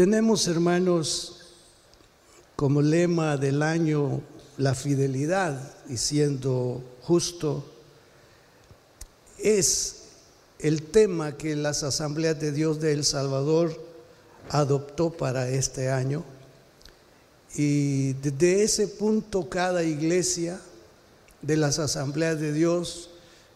Tenemos, 0.00 0.48
hermanos, 0.48 1.36
como 2.56 2.80
lema 2.80 3.36
del 3.36 3.62
año 3.62 4.22
la 4.56 4.74
fidelidad 4.74 5.60
y 5.90 5.98
siendo 5.98 6.82
justo, 7.02 7.70
es 9.36 10.04
el 10.58 10.84
tema 10.84 11.36
que 11.36 11.54
las 11.54 11.82
asambleas 11.82 12.40
de 12.40 12.50
Dios 12.50 12.80
de 12.80 12.94
El 12.94 13.04
Salvador 13.04 13.78
adoptó 14.48 15.10
para 15.12 15.50
este 15.50 15.90
año. 15.90 16.24
Y 17.54 18.14
desde 18.14 18.62
ese 18.62 18.88
punto 18.88 19.50
cada 19.50 19.82
iglesia 19.82 20.62
de 21.42 21.58
las 21.58 21.78
asambleas 21.78 22.40
de 22.40 22.54
Dios 22.54 23.10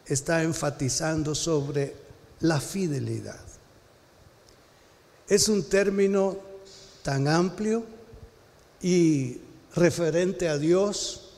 está 0.04 0.42
enfatizando 0.42 1.34
sobre 1.34 1.96
la 2.40 2.60
fidelidad. 2.60 3.53
Es 5.28 5.48
un 5.48 5.62
término 5.64 6.36
tan 7.02 7.28
amplio 7.28 7.84
y 8.82 9.38
referente 9.74 10.48
a 10.48 10.58
Dios 10.58 11.30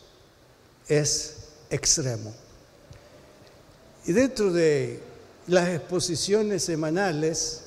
es 0.88 1.36
extremo. 1.70 2.34
Y 4.06 4.12
dentro 4.12 4.52
de 4.52 5.00
las 5.46 5.68
exposiciones 5.68 6.64
semanales 6.64 7.62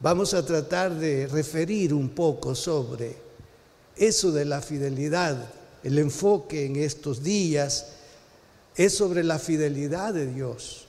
vamos 0.00 0.34
a 0.34 0.44
tratar 0.44 0.94
de 0.94 1.26
referir 1.28 1.94
un 1.94 2.08
poco 2.10 2.54
sobre 2.54 3.16
eso 3.96 4.32
de 4.32 4.44
la 4.44 4.60
fidelidad. 4.60 5.48
El 5.82 5.98
enfoque 5.98 6.66
en 6.66 6.76
estos 6.76 7.22
días 7.22 7.92
es 8.76 8.94
sobre 8.96 9.22
la 9.22 9.38
fidelidad 9.38 10.12
de 10.12 10.26
Dios. 10.26 10.85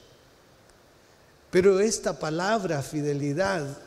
Pero 1.51 1.79
esta 1.79 2.19
palabra 2.19 2.81
fidelidad 2.81 3.77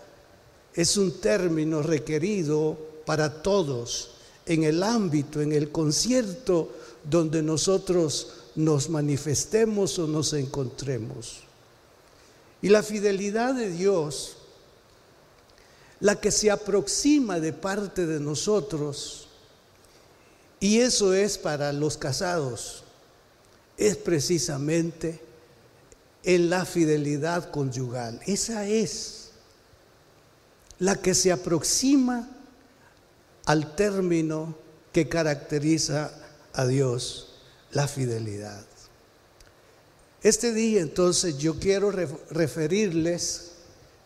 es 0.74 0.96
un 0.96 1.20
término 1.20 1.82
requerido 1.82 2.76
para 3.04 3.42
todos 3.42 4.12
en 4.46 4.64
el 4.64 4.82
ámbito, 4.82 5.40
en 5.40 5.52
el 5.52 5.70
concierto 5.70 6.72
donde 7.04 7.42
nosotros 7.42 8.32
nos 8.54 8.88
manifestemos 8.88 9.98
o 9.98 10.06
nos 10.06 10.32
encontremos. 10.32 11.40
Y 12.62 12.68
la 12.68 12.82
fidelidad 12.82 13.54
de 13.54 13.70
Dios, 13.70 14.36
la 16.00 16.20
que 16.20 16.30
se 16.30 16.50
aproxima 16.50 17.40
de 17.40 17.52
parte 17.52 18.06
de 18.06 18.20
nosotros, 18.20 19.28
y 20.58 20.80
eso 20.80 21.14
es 21.14 21.38
para 21.38 21.72
los 21.72 21.96
casados, 21.96 22.84
es 23.76 23.96
precisamente 23.96 25.29
en 26.24 26.50
la 26.50 26.64
fidelidad 26.64 27.50
conyugal. 27.50 28.20
Esa 28.26 28.66
es 28.66 29.30
la 30.78 30.96
que 30.96 31.14
se 31.14 31.32
aproxima 31.32 32.28
al 33.46 33.74
término 33.74 34.54
que 34.92 35.08
caracteriza 35.08 36.12
a 36.52 36.66
Dios 36.66 37.34
la 37.72 37.86
fidelidad. 37.86 38.64
Este 40.22 40.52
día 40.52 40.80
entonces 40.80 41.38
yo 41.38 41.58
quiero 41.58 41.90
referirles 41.90 43.52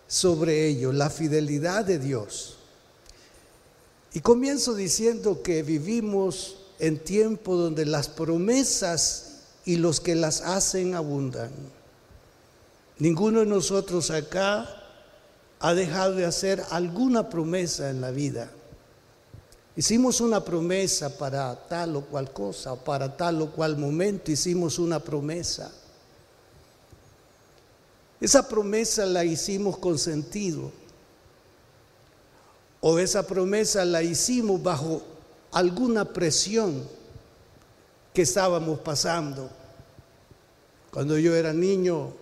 sobre 0.07 0.69
ello, 0.69 0.93
la 0.93 1.11
fidelidad 1.11 1.85
de 1.85 1.99
Dios. 1.99 2.59
Y 4.13 4.21
comienzo 4.21 4.75
diciendo 4.75 5.43
que 5.43 5.65
vivimos 5.65 6.59
en 6.79 6.99
tiempo 6.99 7.57
donde 7.57 7.85
las 7.85 8.09
promesas 8.09 9.41
y 9.65 9.77
los 9.77 10.01
que 10.01 10.15
las 10.15 10.41
hacen 10.43 10.95
abundan. 10.95 11.51
Ninguno 12.99 13.41
de 13.41 13.47
nosotros 13.47 14.11
acá 14.11 14.69
ha 15.59 15.75
dejado 15.75 16.15
de 16.15 16.25
hacer 16.25 16.63
alguna 16.71 17.29
promesa 17.29 17.91
en 17.91 18.01
la 18.01 18.11
vida. 18.11 18.51
Hicimos 19.77 20.21
una 20.21 20.45
promesa 20.45 21.19
para 21.19 21.55
tal 21.67 21.97
o 21.97 22.03
cual 22.03 22.33
cosa, 22.33 22.77
para 22.77 23.17
tal 23.17 23.43
o 23.43 23.51
cual 23.51 23.77
momento 23.77 24.31
hicimos 24.31 24.79
una 24.79 25.01
promesa. 25.01 25.73
Esa 28.21 28.49
promesa 28.49 29.05
la 29.05 29.25
hicimos 29.25 29.77
con 29.79 29.99
sentido. 29.99 30.71
O 32.81 32.99
esa 32.99 33.27
promesa 33.27 33.85
la 33.85 34.03
hicimos 34.03 34.63
bajo 34.63 35.03
alguna 35.51 36.05
presión 36.05 36.87
que 38.13 38.23
estábamos 38.23 38.79
pasando. 38.79 39.51
Cuando 40.93 41.19
yo 41.19 41.35
era 41.35 41.53
niño, 41.53 42.13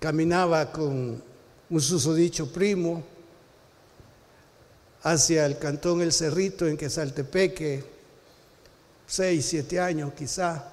caminaba 0.00 0.70
con 0.70 1.22
un 1.70 1.80
susodicho 1.80 2.50
primo 2.52 3.04
hacia 5.02 5.46
el 5.46 5.58
cantón 5.58 6.00
El 6.00 6.12
Cerrito 6.12 6.66
en 6.66 6.76
Quesaltepeque, 6.76 7.84
seis, 9.06 9.46
siete 9.46 9.80
años 9.80 10.12
quizá. 10.14 10.72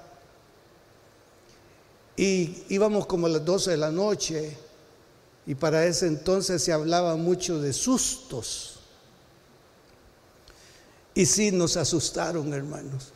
Y 2.16 2.64
íbamos 2.68 3.06
como 3.06 3.26
a 3.26 3.30
las 3.30 3.44
12 3.44 3.72
de 3.72 3.76
la 3.76 3.90
noche 3.90 4.56
y 5.46 5.54
para 5.54 5.84
ese 5.86 6.06
entonces 6.06 6.62
se 6.62 6.72
hablaba 6.72 7.16
mucho 7.16 7.60
de 7.60 7.72
sustos. 7.72 8.80
Y 11.14 11.24
sí 11.24 11.50
nos 11.50 11.76
asustaron, 11.76 12.52
hermanos. 12.52 13.12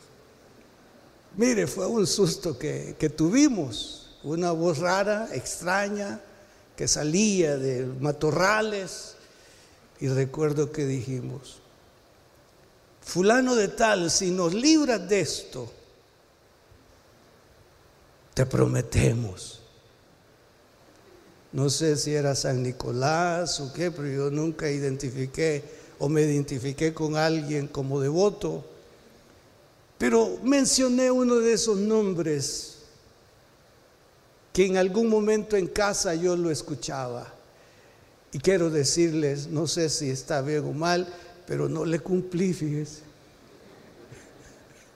Mire, 1.35 1.67
fue 1.67 1.85
un 1.85 2.07
susto 2.07 2.57
que, 2.57 2.95
que 2.97 3.09
tuvimos, 3.09 4.00
una 4.23 4.51
voz 4.51 4.79
rara, 4.79 5.29
extraña, 5.33 6.19
que 6.75 6.87
salía 6.87 7.57
de 7.57 7.85
matorrales 7.85 9.15
y 9.99 10.07
recuerdo 10.07 10.71
que 10.71 10.85
dijimos, 10.85 11.59
fulano 13.01 13.55
de 13.55 13.67
tal, 13.67 14.09
si 14.09 14.31
nos 14.31 14.53
libras 14.53 15.07
de 15.07 15.21
esto, 15.21 15.71
te 18.33 18.45
prometemos. 18.45 19.59
No 21.51 21.69
sé 21.69 21.97
si 21.97 22.13
era 22.13 22.33
San 22.33 22.63
Nicolás 22.63 23.59
o 23.59 23.73
qué, 23.73 23.91
pero 23.91 24.07
yo 24.07 24.31
nunca 24.31 24.69
identifiqué 24.69 25.63
o 25.99 26.07
me 26.07 26.21
identifiqué 26.21 26.93
con 26.93 27.17
alguien 27.17 27.67
como 27.67 27.99
devoto. 27.99 28.65
Pero 29.97 30.39
mencioné 30.41 31.11
uno 31.11 31.35
de 31.35 31.53
esos 31.53 31.77
nombres 31.77 32.70
que 34.53 34.65
en 34.65 34.77
algún 34.77 35.07
momento 35.07 35.55
en 35.55 35.67
casa 35.67 36.13
yo 36.15 36.35
lo 36.35 36.51
escuchaba. 36.51 37.31
Y 38.33 38.39
quiero 38.39 38.69
decirles, 38.69 39.47
no 39.47 39.67
sé 39.67 39.89
si 39.89 40.09
está 40.09 40.41
bien 40.41 40.65
o 40.65 40.71
mal, 40.71 41.07
pero 41.45 41.67
no 41.67 41.85
le 41.85 41.99
cumplí, 41.99 42.53
fíjese. 42.53 43.01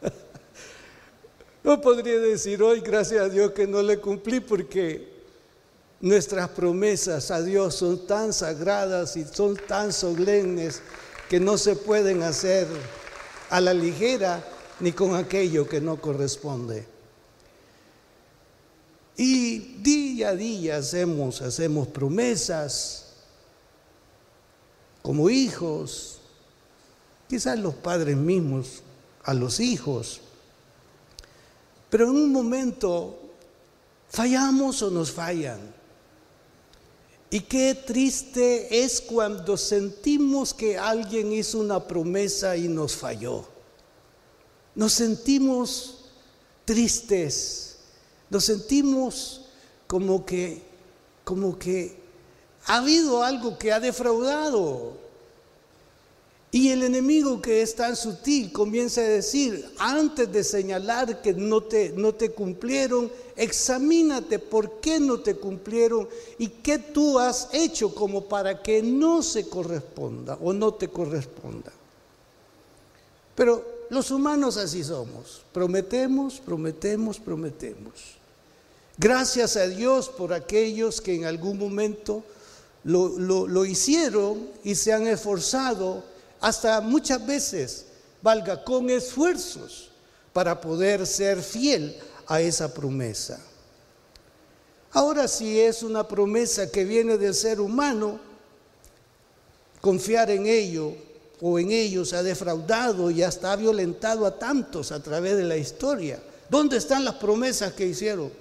No 1.63 1.81
podría 1.81 2.19
decir 2.19 2.61
hoy, 2.61 2.79
gracias 2.79 3.21
a 3.21 3.27
Dios, 3.27 3.51
que 3.51 3.65
no 3.65 3.81
le 3.81 3.97
cumplí 3.97 4.39
porque 4.39 5.15
nuestras 5.99 6.49
promesas 6.49 7.31
a 7.31 7.41
Dios 7.41 7.73
son 7.73 8.05
tan 8.05 8.33
sagradas 8.33 9.17
y 9.17 9.25
son 9.25 9.55
tan 9.55 9.91
solemnes 9.91 10.83
que 11.27 11.39
no 11.39 11.57
se 11.57 11.75
pueden 11.75 12.21
hacer 12.21 12.67
a 13.49 13.59
la 13.59 13.73
ligera 13.73 14.43
ni 14.79 14.91
con 14.91 15.15
aquello 15.15 15.67
que 15.67 15.81
no 15.81 15.99
corresponde. 15.99 16.85
Y 19.17 19.59
día 19.81 20.29
a 20.29 20.35
día 20.35 20.77
hacemos, 20.77 21.41
hacemos 21.41 21.87
promesas, 21.87 23.05
como 25.01 25.29
hijos, 25.29 26.19
quizás 27.29 27.57
los 27.59 27.75
padres 27.75 28.17
mismos 28.17 28.81
a 29.23 29.33
los 29.33 29.59
hijos. 29.59 30.21
Pero 31.89 32.05
en 32.05 32.15
un 32.15 32.31
momento 32.31 33.19
fallamos 34.09 34.81
o 34.81 34.91
nos 34.91 35.11
fallan. 35.11 35.59
Y 37.29 37.41
qué 37.41 37.75
triste 37.75 38.83
es 38.83 39.01
cuando 39.01 39.57
sentimos 39.57 40.53
que 40.53 40.77
alguien 40.77 41.33
hizo 41.33 41.59
una 41.59 41.85
promesa 41.85 42.55
y 42.55 42.67
nos 42.67 42.95
falló. 42.95 43.45
Nos 44.75 44.93
sentimos 44.93 46.05
tristes, 46.65 47.64
nos 48.29 48.45
sentimos 48.45 49.41
como 49.87 50.25
que, 50.25 50.61
como 51.23 51.57
que 51.57 51.97
ha 52.65 52.77
habido 52.77 53.23
algo 53.23 53.57
que 53.57 53.71
ha 53.71 53.79
defraudado. 53.79 55.05
Y 56.51 56.69
el 56.69 56.83
enemigo 56.83 57.41
que 57.41 57.61
es 57.61 57.75
tan 57.75 57.97
sutil 57.97 58.53
comienza 58.53 59.01
a 59.01 59.03
decir, 59.03 59.69
antes 59.77 60.31
de 60.31 60.41
señalar 60.41 61.21
que 61.21 61.33
no 61.33 61.61
te, 61.61 61.89
no 61.89 62.15
te 62.15 62.31
cumplieron, 62.31 63.11
examínate 63.35 64.39
por 64.39 64.79
qué 64.79 65.01
no 65.01 65.19
te 65.19 65.35
cumplieron 65.35 66.07
y 66.37 66.47
qué 66.47 66.79
tú 66.79 67.19
has 67.19 67.49
hecho 67.51 67.93
como 67.93 68.23
para 68.29 68.63
que 68.63 68.81
no 68.81 69.21
se 69.21 69.49
corresponda 69.49 70.37
o 70.41 70.53
no 70.53 70.73
te 70.73 70.87
corresponda. 70.87 71.73
Pero 73.35 73.74
los 73.89 74.11
humanos 74.11 74.57
así 74.57 74.83
somos, 74.83 75.43
prometemos, 75.51 76.39
prometemos, 76.39 77.19
prometemos. 77.19 78.15
Gracias 78.97 79.57
a 79.57 79.67
Dios 79.67 80.09
por 80.09 80.33
aquellos 80.33 81.01
que 81.01 81.15
en 81.15 81.25
algún 81.25 81.57
momento 81.57 82.23
lo, 82.83 83.65
hicieron 83.65 84.49
y 84.63 84.75
se 84.75 84.93
han 84.93 85.07
esforzado 85.07 86.03
hasta 86.39 86.79
muchas 86.81 87.25
veces, 87.25 87.87
valga, 88.21 88.63
con 88.63 88.89
esfuerzos 88.89 89.91
para 90.31 90.61
poder 90.61 91.05
ser 91.05 91.41
fiel 91.41 91.97
a 92.27 92.41
esa 92.41 92.73
promesa. 92.73 93.39
Ahora 94.91 95.27
si 95.27 95.59
es 95.59 95.83
una 95.83 96.07
promesa 96.07 96.71
que 96.71 96.85
viene 96.85 97.17
del 97.17 97.33
ser 97.33 97.59
humano, 97.59 98.19
confiar 99.81 100.29
en 100.31 100.47
ello 100.47 100.93
o 101.41 101.59
en 101.59 101.71
ellos 101.71 102.13
ha 102.13 102.23
defraudado 102.23 103.11
y 103.11 103.23
hasta 103.23 103.51
ha 103.51 103.55
violentado 103.55 104.25
a 104.25 104.37
tantos 104.37 104.91
a 104.91 105.01
través 105.01 105.37
de 105.37 105.43
la 105.43 105.57
historia. 105.57 106.19
¿Dónde 106.49 106.77
están 106.77 107.03
las 107.03 107.15
promesas 107.15 107.73
que 107.73 107.87
hicieron? 107.87 108.31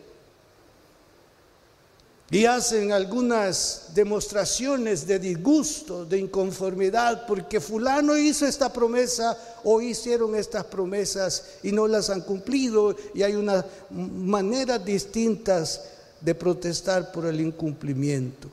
Y 2.31 2.46
hacen 2.46 2.91
algunas 2.91 3.91
demostraciones 3.94 5.06
de 5.06 5.19
disgusto, 5.19 6.05
de 6.05 6.19
inconformidad, 6.19 7.26
porque 7.26 7.61
fulano 7.61 8.17
hizo 8.17 8.46
esta 8.46 8.73
promesa 8.73 9.38
o 9.62 9.81
hicieron 9.81 10.35
estas 10.35 10.64
promesas 10.64 11.44
y 11.62 11.70
no 11.70 11.87
las 11.87 12.11
han 12.11 12.23
cumplido 12.23 12.97
y 13.14 13.23
hay 13.23 13.35
unas 13.35 13.64
maneras 13.90 14.85
distintas 14.85 15.82
de 16.20 16.35
protestar 16.35 17.12
por 17.12 17.26
el 17.26 17.40
incumplimiento. 17.40 18.49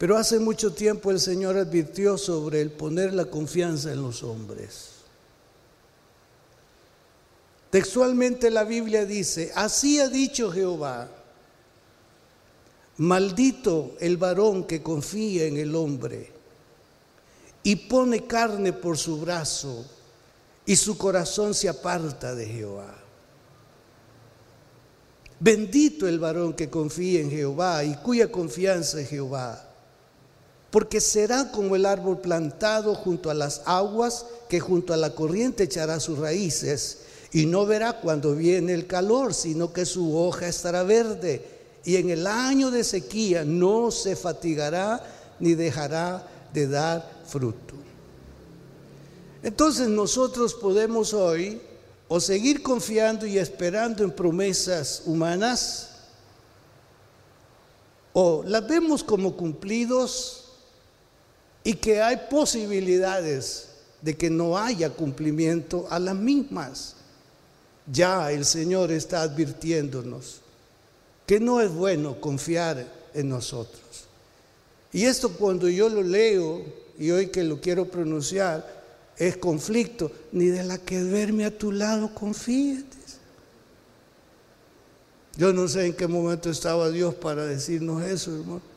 Pero 0.00 0.16
hace 0.16 0.38
mucho 0.38 0.72
tiempo 0.72 1.10
el 1.10 1.20
Señor 1.20 1.58
advirtió 1.58 2.16
sobre 2.16 2.62
el 2.62 2.70
poner 2.70 3.12
la 3.12 3.26
confianza 3.26 3.92
en 3.92 4.00
los 4.00 4.22
hombres. 4.22 4.92
Textualmente 7.68 8.48
la 8.48 8.64
Biblia 8.64 9.04
dice, 9.04 9.52
así 9.54 10.00
ha 10.00 10.08
dicho 10.08 10.50
Jehová, 10.50 11.06
maldito 12.96 13.94
el 14.00 14.16
varón 14.16 14.64
que 14.64 14.82
confía 14.82 15.44
en 15.44 15.58
el 15.58 15.74
hombre 15.74 16.32
y 17.62 17.76
pone 17.76 18.26
carne 18.26 18.72
por 18.72 18.96
su 18.96 19.20
brazo 19.20 19.84
y 20.64 20.76
su 20.76 20.96
corazón 20.96 21.52
se 21.52 21.68
aparta 21.68 22.34
de 22.34 22.46
Jehová. 22.46 22.96
Bendito 25.38 26.08
el 26.08 26.18
varón 26.18 26.54
que 26.54 26.70
confía 26.70 27.20
en 27.20 27.30
Jehová 27.30 27.84
y 27.84 27.96
cuya 27.96 28.32
confianza 28.32 28.98
en 28.98 29.06
Jehová, 29.06 29.66
porque 30.70 31.00
será 31.00 31.50
como 31.50 31.74
el 31.74 31.84
árbol 31.84 32.20
plantado 32.20 32.94
junto 32.94 33.30
a 33.30 33.34
las 33.34 33.62
aguas, 33.64 34.26
que 34.48 34.60
junto 34.60 34.92
a 34.92 34.96
la 34.96 35.14
corriente 35.14 35.64
echará 35.64 35.98
sus 35.98 36.18
raíces, 36.18 36.98
y 37.32 37.46
no 37.46 37.66
verá 37.66 38.00
cuando 38.00 38.34
viene 38.34 38.72
el 38.74 38.86
calor, 38.86 39.34
sino 39.34 39.72
que 39.72 39.84
su 39.84 40.16
hoja 40.16 40.48
estará 40.48 40.82
verde, 40.82 41.44
y 41.84 41.96
en 41.96 42.10
el 42.10 42.26
año 42.26 42.70
de 42.70 42.84
sequía 42.84 43.44
no 43.44 43.90
se 43.90 44.14
fatigará 44.14 45.02
ni 45.40 45.54
dejará 45.54 46.26
de 46.52 46.68
dar 46.68 47.08
fruto. 47.26 47.74
Entonces 49.42 49.88
nosotros 49.88 50.54
podemos 50.54 51.14
hoy 51.14 51.60
o 52.08 52.20
seguir 52.20 52.62
confiando 52.62 53.26
y 53.26 53.38
esperando 53.38 54.04
en 54.04 54.10
promesas 54.10 55.02
humanas, 55.06 55.88
o 58.12 58.42
las 58.44 58.66
vemos 58.66 59.02
como 59.02 59.36
cumplidos 59.36 60.39
y 61.62 61.74
que 61.74 62.00
hay 62.00 62.20
posibilidades 62.30 63.68
de 64.00 64.16
que 64.16 64.30
no 64.30 64.56
haya 64.56 64.90
cumplimiento 64.90 65.86
a 65.90 65.98
las 65.98 66.14
mismas. 66.14 66.96
Ya 67.90 68.30
el 68.32 68.44
Señor 68.44 68.92
está 68.92 69.22
advirtiéndonos 69.22 70.40
que 71.26 71.38
no 71.38 71.60
es 71.60 71.72
bueno 71.72 72.20
confiar 72.20 72.84
en 73.14 73.28
nosotros. 73.28 73.80
Y 74.92 75.04
esto 75.04 75.30
cuando 75.30 75.68
yo 75.68 75.88
lo 75.88 76.02
leo 76.02 76.64
y 76.98 77.12
hoy 77.12 77.28
que 77.28 77.44
lo 77.44 77.60
quiero 77.60 77.84
pronunciar, 77.84 78.80
es 79.16 79.36
conflicto, 79.36 80.10
ni 80.32 80.46
de 80.46 80.64
la 80.64 80.78
que 80.78 80.98
duerme 80.98 81.44
a 81.44 81.56
tu 81.56 81.70
lado 81.70 82.12
confíes. 82.14 82.84
Yo 85.36 85.52
no 85.52 85.68
sé 85.68 85.86
en 85.86 85.92
qué 85.94 86.08
momento 86.08 86.50
estaba 86.50 86.90
Dios 86.90 87.14
para 87.14 87.46
decirnos 87.46 88.02
eso, 88.02 88.34
hermano. 88.34 88.69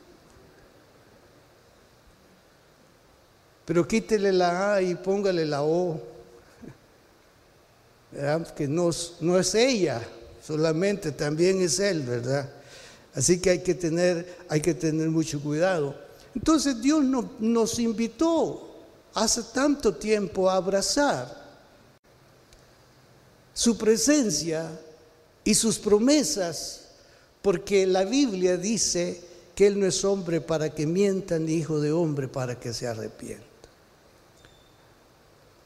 Pero 3.66 3.88
quítele 3.88 4.32
la 4.32 4.76
A 4.76 4.82
y 4.82 4.96
póngale 4.96 5.46
la 5.46 5.64
O. 5.64 6.00
Que 8.56 8.68
no, 8.68 8.90
es 8.90 9.56
ella 9.56 10.02
solamente, 10.46 11.12
también 11.12 11.62
es 11.62 11.80
Él, 11.80 12.04
¿verdad? 12.04 12.50
Así 13.16 13.40
que 13.40 13.52
hay 13.52 13.64
que 13.64 13.74
tener, 13.74 14.38
hay 14.50 14.62
que 14.62 14.74
tener 14.74 15.10
mucho 15.10 15.42
cuidado. 15.42 15.96
Entonces 16.36 16.82
Dios 16.82 17.04
no, 17.04 17.32
nos 17.40 17.80
invitó 17.80 18.76
hace 19.14 19.44
tanto 19.54 19.96
tiempo 19.96 20.50
abrazar 20.50 21.44
su 23.54 23.78
presencia 23.78 24.68
y 25.44 25.54
sus 25.54 25.78
promesas, 25.78 26.82
porque 27.42 27.86
la 27.86 28.04
Biblia 28.04 28.58
dice 28.58 29.22
que 29.56 29.68
Él 29.68 29.80
no 29.80 29.86
es 29.86 30.04
hombre 30.04 30.42
para 30.42 30.74
que 30.74 30.88
mienta, 30.88 31.38
ni 31.38 31.54
hijo 31.54 31.80
de 31.80 31.92
hombre 31.92 32.28
para 32.28 32.60
que 32.60 32.74
se 32.74 32.88
arrepienta. 32.88 33.53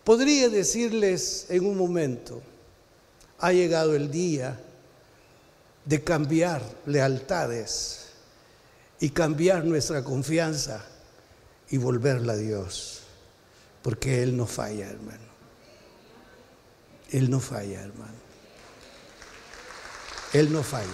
Podría 0.08 0.48
decirles 0.48 1.48
en 1.50 1.66
un 1.66 1.78
momento, 1.78 2.42
ha 3.40 3.52
llegado 3.52 3.94
el 3.94 4.10
día 4.10 4.58
de 5.84 6.02
cambiar 6.02 6.62
lealtades 6.86 8.06
y 9.02 9.10
cambiar 9.10 9.66
nuestra 9.66 10.06
confianza 10.06 10.86
y 11.70 11.76
volverla 11.76 12.32
a 12.32 12.38
Dios. 12.38 13.02
Porque 13.82 14.24
Él 14.24 14.38
no 14.38 14.48
falla, 14.48 14.88
hermano. 14.88 15.28
Él 17.12 17.30
no 17.30 17.42
falla, 17.42 17.82
hermano. 17.82 18.18
Él 20.32 20.54
no 20.54 20.64
falla. 20.64 20.88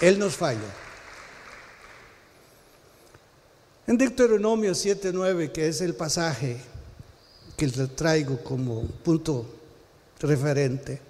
Él 0.00 0.18
nos 0.18 0.34
falla. 0.34 0.74
En 3.86 3.98
Deuteronomio 3.98 4.72
7:9, 4.72 5.52
que 5.52 5.68
es 5.68 5.82
el 5.82 5.94
pasaje 5.94 6.77
que 7.58 7.66
le 7.66 7.88
traigo 7.88 8.38
como 8.44 8.82
punto 8.82 9.44
referente, 10.20 11.00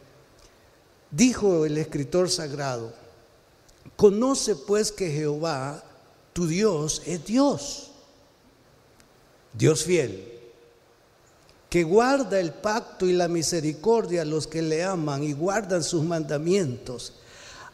dijo 1.10 1.66
el 1.66 1.76
escritor 1.76 2.30
sagrado, 2.30 2.94
conoce 3.96 4.56
pues 4.56 4.90
que 4.90 5.10
Jehová, 5.10 5.84
tu 6.32 6.46
Dios, 6.46 7.02
es 7.04 7.22
Dios. 7.26 7.90
Dios 9.52 9.84
fiel, 9.84 10.40
que 11.68 11.82
guarda 11.82 12.40
el 12.40 12.54
pacto 12.54 13.04
y 13.04 13.12
la 13.12 13.28
misericordia 13.28 14.22
a 14.22 14.24
los 14.24 14.46
que 14.46 14.62
le 14.62 14.82
aman 14.82 15.22
y 15.24 15.34
guardan 15.34 15.84
sus 15.84 16.02
mandamientos 16.02 17.12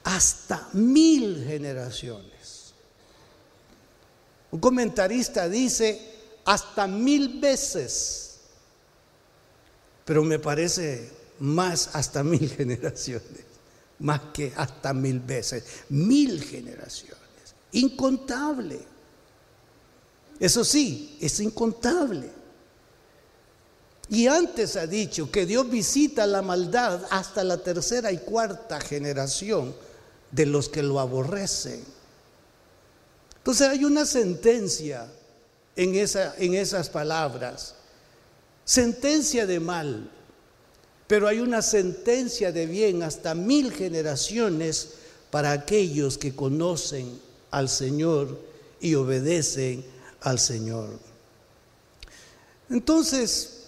hasta 0.03 0.69
mil 0.73 1.45
generaciones. 1.47 2.75
Un 4.51 4.59
comentarista 4.59 5.49
dice 5.49 6.11
hasta 6.45 6.89
mil 6.89 7.41
veces, 7.41 8.24
pero 10.05 10.23
me 10.25 10.39
parece 10.39 11.11
más 11.41 11.91
hasta 11.95 12.23
mil 12.23 12.49
generaciones, 12.57 13.45
más 13.99 14.21
que 14.33 14.53
hasta 14.57 14.93
mil 14.93 15.21
veces, 15.21 15.65
mil 15.89 16.43
generaciones, 16.43 17.19
incontable. 17.73 18.81
Eso 20.39 20.65
sí, 20.65 21.17
es 21.21 21.41
incontable. 21.41 22.31
Y 24.09 24.27
antes 24.27 24.77
ha 24.77 24.87
dicho 24.87 25.31
que 25.31 25.47
Dios 25.47 25.71
visita 25.71 26.27
la 26.27 26.43
maldad 26.43 27.07
hasta 27.11 27.43
la 27.43 27.59
tercera 27.59 28.13
y 28.13 28.19
cuarta 28.19 28.81
generación 28.81 29.75
de 30.31 30.47
los 30.47 30.69
que 30.69 30.83
lo 30.83 31.01
aborrecen. 31.01 31.83
Entonces 33.39 33.69
hay 33.69 33.85
una 33.85 34.05
sentencia 34.05 35.07
en, 35.77 35.95
en 35.95 36.55
esas 36.55 36.91
palabras. 36.91 37.77
Sentencia 38.65 39.47
de 39.47 39.61
mal, 39.61 40.11
pero 41.07 41.29
hay 41.29 41.41
una 41.41 41.61
sentencia 41.61 42.51
de 42.53 42.67
bien 42.67 43.03
hasta 43.03 43.35
mil 43.35 43.73
generaciones 43.73 44.95
para 45.31 45.53
aquellos 45.53 46.17
que 46.17 46.35
conocen 46.35 47.19
al 47.51 47.69
Señor 47.69 48.41
y 48.81 48.95
obedecen 48.95 49.85
al 50.21 50.39
Señor. 50.39 50.99
Entonces, 52.71 53.65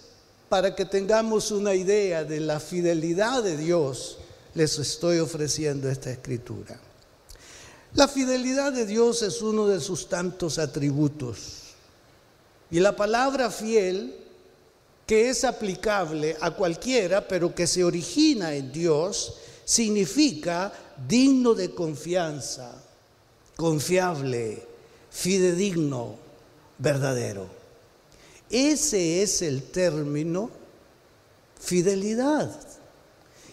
para 0.49 0.75
que 0.75 0.85
tengamos 0.85 1.51
una 1.51 1.75
idea 1.75 2.23
de 2.23 2.39
la 2.39 2.59
fidelidad 2.59 3.43
de 3.43 3.57
Dios, 3.57 4.17
les 4.53 4.79
estoy 4.79 5.19
ofreciendo 5.19 5.89
esta 5.89 6.09
escritura. 6.09 6.79
La 7.93 8.07
fidelidad 8.07 8.73
de 8.73 8.85
Dios 8.85 9.21
es 9.21 9.41
uno 9.41 9.67
de 9.67 9.79
sus 9.79 10.09
tantos 10.09 10.57
atributos. 10.59 11.63
Y 12.69 12.79
la 12.79 12.95
palabra 12.95 13.49
fiel, 13.49 14.15
que 15.07 15.29
es 15.29 15.45
aplicable 15.45 16.35
a 16.41 16.51
cualquiera, 16.51 17.25
pero 17.25 17.55
que 17.55 17.65
se 17.65 17.83
origina 17.83 18.53
en 18.53 18.73
Dios, 18.73 19.35
significa 19.63 20.73
digno 21.07 21.53
de 21.53 21.73
confianza, 21.73 22.83
confiable, 23.55 24.67
fidedigno, 25.09 26.17
verdadero. 26.77 27.47
Ese 28.49 29.23
es 29.23 29.41
el 29.41 29.63
término 29.63 30.51
fidelidad. 31.59 32.53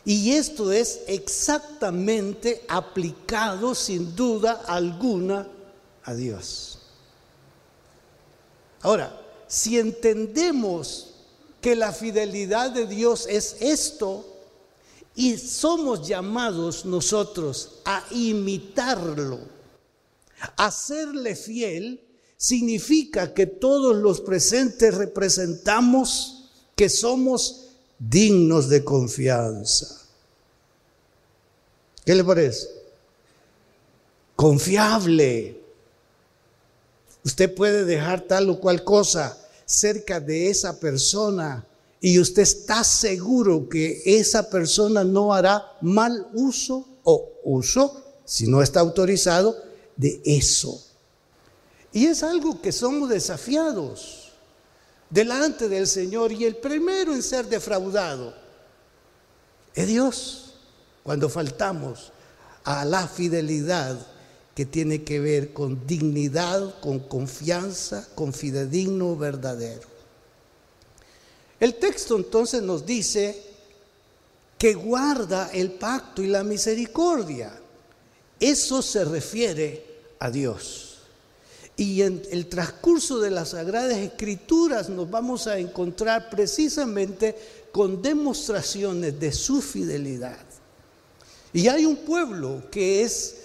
Y 0.04 0.32
esto 0.32 0.72
es 0.72 1.02
exactamente 1.06 2.64
aplicado 2.68 3.74
sin 3.74 4.14
duda 4.14 4.64
alguna 4.66 5.46
a 6.02 6.14
Dios. 6.14 6.78
Ahora, 8.82 9.18
si 9.46 9.78
entendemos 9.78 11.13
que 11.64 11.74
la 11.74 11.94
fidelidad 11.94 12.72
de 12.72 12.86
Dios 12.86 13.26
es 13.26 13.56
esto, 13.60 14.22
y 15.14 15.38
somos 15.38 16.06
llamados 16.06 16.84
nosotros 16.84 17.76
a 17.86 18.04
imitarlo, 18.10 19.40
a 20.58 20.70
serle 20.70 21.34
fiel, 21.34 22.06
significa 22.36 23.32
que 23.32 23.46
todos 23.46 23.96
los 23.96 24.20
presentes 24.20 24.94
representamos 24.94 26.50
que 26.76 26.90
somos 26.90 27.68
dignos 27.98 28.68
de 28.68 28.84
confianza. 28.84 30.02
¿Qué 32.04 32.14
le 32.14 32.24
parece? 32.24 32.68
Confiable. 34.36 35.62
Usted 37.24 37.54
puede 37.54 37.86
dejar 37.86 38.20
tal 38.20 38.50
o 38.50 38.60
cual 38.60 38.84
cosa 38.84 39.43
cerca 39.64 40.20
de 40.20 40.50
esa 40.50 40.78
persona 40.78 41.66
y 42.00 42.18
usted 42.18 42.42
está 42.42 42.84
seguro 42.84 43.68
que 43.68 44.02
esa 44.04 44.50
persona 44.50 45.04
no 45.04 45.32
hará 45.32 45.64
mal 45.80 46.28
uso 46.34 46.86
o 47.02 47.30
uso, 47.44 48.04
si 48.24 48.46
no 48.46 48.62
está 48.62 48.80
autorizado, 48.80 49.56
de 49.96 50.20
eso. 50.24 50.84
Y 51.92 52.06
es 52.06 52.22
algo 52.22 52.60
que 52.60 52.72
somos 52.72 53.08
desafiados 53.08 54.32
delante 55.08 55.68
del 55.68 55.86
Señor 55.86 56.32
y 56.32 56.44
el 56.44 56.56
primero 56.56 57.14
en 57.14 57.22
ser 57.22 57.46
defraudado 57.46 58.34
es 59.74 59.86
Dios 59.86 60.54
cuando 61.02 61.28
faltamos 61.28 62.12
a 62.64 62.84
la 62.84 63.06
fidelidad 63.06 63.96
que 64.54 64.64
tiene 64.64 65.02
que 65.02 65.18
ver 65.18 65.52
con 65.52 65.86
dignidad, 65.86 66.80
con 66.80 67.00
confianza, 67.00 68.08
con 68.14 68.32
fidedigno 68.32 69.16
verdadero. 69.16 69.88
El 71.58 71.74
texto 71.74 72.16
entonces 72.16 72.62
nos 72.62 72.86
dice 72.86 73.42
que 74.58 74.74
guarda 74.74 75.50
el 75.52 75.72
pacto 75.72 76.22
y 76.22 76.28
la 76.28 76.44
misericordia. 76.44 77.52
Eso 78.38 78.80
se 78.82 79.04
refiere 79.04 79.84
a 80.20 80.30
Dios. 80.30 80.98
Y 81.76 82.02
en 82.02 82.22
el 82.30 82.46
transcurso 82.46 83.18
de 83.18 83.30
las 83.30 83.50
Sagradas 83.50 83.96
Escrituras 83.96 84.88
nos 84.88 85.10
vamos 85.10 85.48
a 85.48 85.58
encontrar 85.58 86.30
precisamente 86.30 87.34
con 87.72 88.00
demostraciones 88.00 89.18
de 89.18 89.32
su 89.32 89.60
fidelidad. 89.60 90.38
Y 91.52 91.66
hay 91.66 91.84
un 91.84 91.96
pueblo 91.96 92.62
que 92.70 93.02
es 93.02 93.36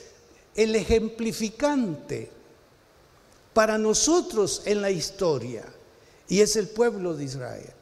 el 0.64 0.76
ejemplificante 0.76 2.30
para 3.54 3.78
nosotros 3.78 4.62
en 4.66 4.82
la 4.82 4.92
historia, 4.92 5.66
y 6.28 6.42
es 6.42 6.58
el 6.58 6.68
pueblo 6.68 7.16
de 7.16 7.24
Israel. 7.24 7.74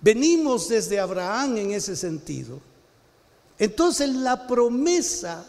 Venimos 0.00 0.68
desde 0.70 0.98
Abraham 0.98 1.58
en 1.58 1.72
ese 1.72 1.96
sentido. 1.96 2.60
Entonces 3.58 4.08
la 4.08 4.46
promesa 4.46 5.46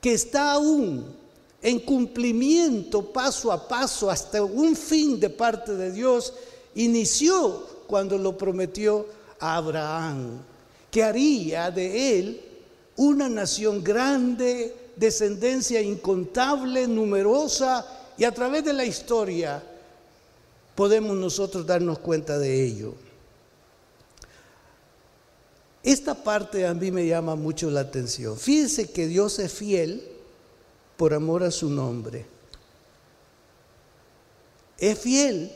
que 0.00 0.12
está 0.12 0.52
aún 0.52 1.16
en 1.60 1.80
cumplimiento 1.80 3.12
paso 3.12 3.50
a 3.50 3.66
paso 3.66 4.08
hasta 4.08 4.44
un 4.44 4.76
fin 4.76 5.18
de 5.18 5.28
parte 5.28 5.74
de 5.74 5.90
Dios, 5.90 6.32
inició 6.76 7.66
cuando 7.88 8.16
lo 8.16 8.38
prometió 8.38 9.06
a 9.40 9.56
Abraham, 9.56 10.38
que 10.94 11.02
haría 11.02 11.72
de 11.72 12.20
él 12.20 12.40
una 12.94 13.28
nación 13.28 13.82
grande, 13.82 14.92
descendencia 14.94 15.82
incontable, 15.82 16.86
numerosa, 16.86 17.84
y 18.16 18.22
a 18.22 18.30
través 18.30 18.64
de 18.64 18.72
la 18.72 18.84
historia 18.84 19.60
podemos 20.76 21.16
nosotros 21.16 21.66
darnos 21.66 21.98
cuenta 21.98 22.38
de 22.38 22.64
ello. 22.64 22.94
Esta 25.82 26.14
parte 26.14 26.64
a 26.64 26.72
mí 26.74 26.92
me 26.92 27.08
llama 27.08 27.34
mucho 27.34 27.72
la 27.72 27.80
atención. 27.80 28.38
Fíjense 28.38 28.92
que 28.92 29.08
Dios 29.08 29.40
es 29.40 29.52
fiel 29.52 30.00
por 30.96 31.12
amor 31.12 31.42
a 31.42 31.50
su 31.50 31.70
nombre. 31.70 32.24
Es 34.78 34.96
fiel 34.96 35.50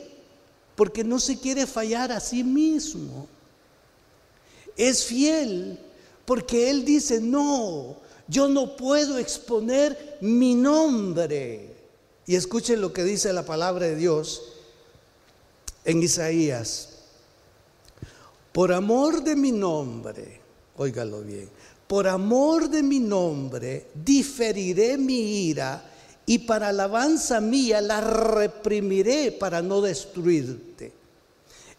porque 0.75 1.05
no 1.05 1.21
se 1.21 1.39
quiere 1.39 1.65
fallar 1.65 2.11
a 2.11 2.19
sí 2.19 2.43
mismo. 2.43 3.29
Es 4.79 5.05
fiel 5.05 5.79
porque 6.25 6.71
Él 6.71 6.87
dice, 6.87 7.21
no, 7.21 7.97
yo 8.27 8.49
no 8.49 8.77
puedo 8.77 9.19
exponer 9.19 10.17
mi 10.23 10.55
nombre. 10.55 11.77
Y 12.27 12.35
escuchen 12.35 12.81
lo 12.81 12.95
que 12.95 13.05
dice 13.05 13.35
la 13.35 13.45
palabra 13.45 13.85
de 13.85 13.97
Dios 13.97 14.55
en 15.85 16.03
Isaías 16.03 16.89
por 18.59 18.73
amor 18.73 19.23
de 19.23 19.37
mi 19.37 19.53
nombre, 19.53 20.41
óigalo 20.79 21.21
bien, 21.23 21.49
por 21.87 22.09
amor 22.09 22.69
de 22.69 22.83
mi 22.83 22.99
nombre 22.99 23.87
diferiré 23.95 24.99
mi 24.99 25.47
ira 25.49 25.81
y 26.27 26.41
para 26.41 26.71
alabanza 26.71 27.41
mía 27.41 27.81
la 27.81 28.01
reprimiré 28.01 29.31
para 29.31 29.63
no 29.63 29.81
destruirte. 29.81 30.93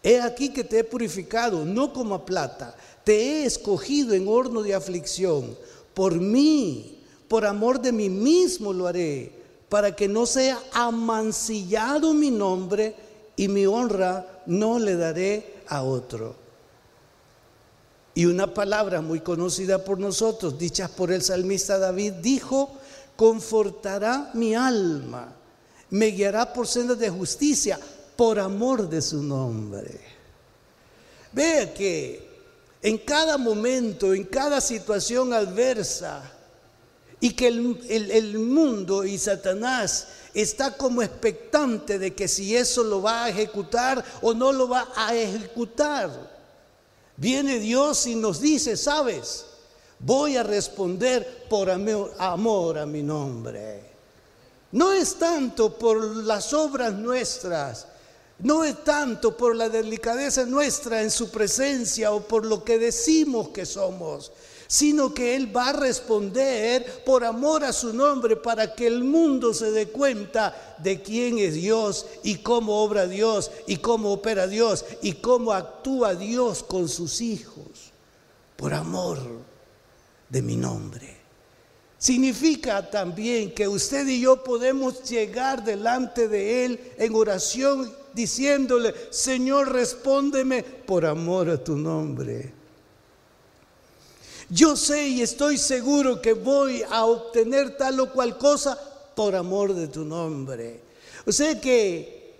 He 0.01 0.21
aquí 0.21 0.49
que 0.49 0.63
te 0.63 0.79
he 0.79 0.83
purificado, 0.83 1.65
no 1.65 1.91
como 1.91 2.15
a 2.15 2.25
plata, 2.25 2.75
te 3.03 3.13
he 3.15 3.45
escogido 3.45 4.13
en 4.13 4.27
horno 4.27 4.61
de 4.61 4.73
aflicción. 4.73 5.57
Por 5.93 6.15
mí, 6.15 6.99
por 7.27 7.45
amor 7.45 7.81
de 7.81 7.91
mí 7.91 8.09
mismo 8.09 8.71
lo 8.71 8.87
haré, 8.87 9.31
para 9.67 9.95
que 9.95 10.07
no 10.07 10.25
sea 10.25 10.59
amancillado 10.71 12.13
mi 12.13 12.31
nombre 12.31 12.95
y 13.35 13.47
mi 13.47 13.65
honra 13.65 14.43
no 14.45 14.79
le 14.79 14.95
daré 14.95 15.61
a 15.67 15.83
otro. 15.83 16.35
Y 18.15 18.25
una 18.25 18.53
palabra 18.53 19.01
muy 19.01 19.19
conocida 19.21 19.83
por 19.83 19.99
nosotros, 19.99 20.57
dicha 20.57 20.87
por 20.87 21.11
el 21.11 21.21
salmista 21.21 21.77
David, 21.77 22.13
dijo, 22.13 22.71
confortará 23.15 24.31
mi 24.33 24.55
alma, 24.55 25.33
me 25.89 26.07
guiará 26.07 26.51
por 26.51 26.67
sendas 26.67 26.99
de 26.99 27.09
justicia, 27.09 27.79
por 28.19 28.37
amor 28.37 28.89
de 28.89 29.01
su 29.01 29.23
nombre. 29.23 29.97
Vea 31.31 31.73
que 31.73 32.27
en 32.81 32.97
cada 32.97 33.37
momento, 33.37 34.13
en 34.13 34.25
cada 34.25 34.59
situación 34.59 35.31
adversa, 35.31 36.29
y 37.21 37.31
que 37.31 37.47
el, 37.47 38.11
el, 38.11 38.37
mundo 38.37 39.05
y 39.05 39.17
Satanás 39.17 40.07
está 40.33 40.75
como 40.75 41.01
expectante 41.01 41.97
de 41.97 42.13
que 42.13 42.27
si 42.27 42.57
eso 42.57 42.83
lo 42.83 43.01
va 43.01 43.23
a 43.23 43.29
ejecutar 43.29 44.03
o 44.21 44.33
no 44.33 44.51
lo 44.51 44.67
va 44.67 44.89
a 44.97 45.15
ejecutar. 45.15 46.11
Viene 47.15 47.57
Dios 47.59 48.05
y 48.05 48.15
nos 48.15 48.41
dice, 48.41 48.75
sabes, 48.75 49.45
voy 49.97 50.35
a 50.35 50.43
responder 50.43 51.45
por 51.49 51.69
amor, 51.69 52.77
a 52.79 52.85
mi 52.85 53.01
nombre. 53.01 53.81
No 54.73 54.91
es 54.91 55.15
tanto 55.15 55.77
por 55.77 56.03
las 56.17 56.51
obras 56.51 56.91
nuestras, 56.93 57.87
no 58.39 58.63
es 58.63 58.83
tanto 58.83 59.35
por 59.35 59.55
la 59.55 59.69
delicadeza 59.69 60.45
nuestra 60.45 61.01
en 61.01 61.11
su 61.11 61.29
presencia 61.29 62.11
o 62.11 62.21
por 62.21 62.45
lo 62.45 62.63
que 62.63 62.79
decimos 62.79 63.49
que 63.49 63.65
somos, 63.65 64.31
sino 64.67 65.13
que 65.13 65.35
Él 65.35 65.55
va 65.55 65.69
a 65.69 65.73
responder 65.73 67.03
por 67.05 67.25
amor 67.25 67.63
a 67.65 67.73
su 67.73 67.93
nombre 67.93 68.37
para 68.37 68.73
que 68.75 68.87
el 68.87 69.03
mundo 69.03 69.53
se 69.53 69.71
dé 69.71 69.89
cuenta 69.89 70.77
de 70.77 71.01
quién 71.01 71.37
es 71.37 71.55
Dios 71.55 72.05
y 72.23 72.37
cómo 72.37 72.81
obra 72.81 73.07
Dios 73.07 73.51
y 73.67 73.77
cómo 73.77 74.13
opera 74.13 74.47
Dios 74.47 74.85
y 75.01 75.13
cómo 75.13 75.51
actúa 75.51 76.15
Dios 76.15 76.63
con 76.63 76.87
sus 76.87 77.19
hijos, 77.19 77.91
por 78.55 78.73
amor 78.73 79.19
de 80.29 80.41
mi 80.41 80.55
nombre. 80.55 81.17
Significa 81.97 82.89
también 82.89 83.53
que 83.53 83.67
usted 83.67 84.07
y 84.07 84.21
yo 84.21 84.41
podemos 84.41 85.03
llegar 85.09 85.65
delante 85.65 86.29
de 86.29 86.63
Él 86.65 86.93
en 86.97 87.13
oración 87.13 87.98
diciéndole, 88.13 88.93
Señor, 89.09 89.71
respóndeme 89.71 90.63
por 90.63 91.05
amor 91.05 91.49
a 91.49 91.63
tu 91.63 91.75
nombre. 91.75 92.53
Yo 94.49 94.75
sé 94.75 95.07
y 95.07 95.21
estoy 95.21 95.57
seguro 95.57 96.21
que 96.21 96.33
voy 96.33 96.83
a 96.89 97.05
obtener 97.05 97.77
tal 97.77 97.99
o 97.99 98.11
cual 98.11 98.37
cosa 98.37 98.77
por 99.15 99.35
amor 99.35 99.73
de 99.73 99.87
tu 99.87 100.03
nombre. 100.03 100.81
O 101.25 101.31
sea 101.31 101.59
que, 101.59 102.33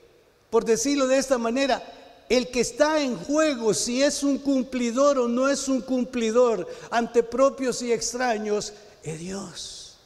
por 0.50 0.66
decirlo 0.66 1.08
de 1.08 1.18
esta 1.18 1.38
manera, 1.38 1.84
El 2.30 2.52
que 2.52 2.60
está 2.60 3.02
en 3.02 3.18
juego, 3.18 3.74
si 3.74 4.04
es 4.04 4.22
un 4.22 4.38
cumplidor 4.38 5.18
o 5.18 5.28
no 5.28 5.50
es 5.50 5.68
un 5.68 5.82
cumplidor 5.82 6.68
ante 6.92 7.24
propios 7.24 7.82
y 7.82 7.92
extraños, 7.92 8.74
es 9.04 9.20
Dios, 9.20 9.98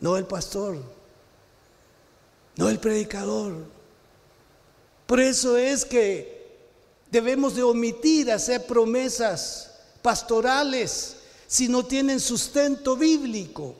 no 0.00 0.16
el 0.16 0.26
pastor, 0.26 0.82
no 2.56 2.68
el 2.68 2.80
predicador. 2.80 3.77
Por 5.08 5.20
eso 5.20 5.56
es 5.56 5.86
que 5.86 6.58
debemos 7.10 7.56
de 7.56 7.62
omitir 7.62 8.30
hacer 8.30 8.66
promesas 8.66 9.70
pastorales 10.02 11.16
si 11.46 11.66
no 11.66 11.86
tienen 11.86 12.20
sustento 12.20 12.94
bíblico, 12.94 13.74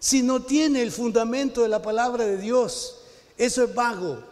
si 0.00 0.24
no 0.24 0.42
tiene 0.42 0.82
el 0.82 0.90
fundamento 0.90 1.62
de 1.62 1.68
la 1.68 1.80
palabra 1.80 2.24
de 2.24 2.36
Dios. 2.36 2.96
Eso 3.38 3.62
es 3.62 3.72
vago. 3.72 4.24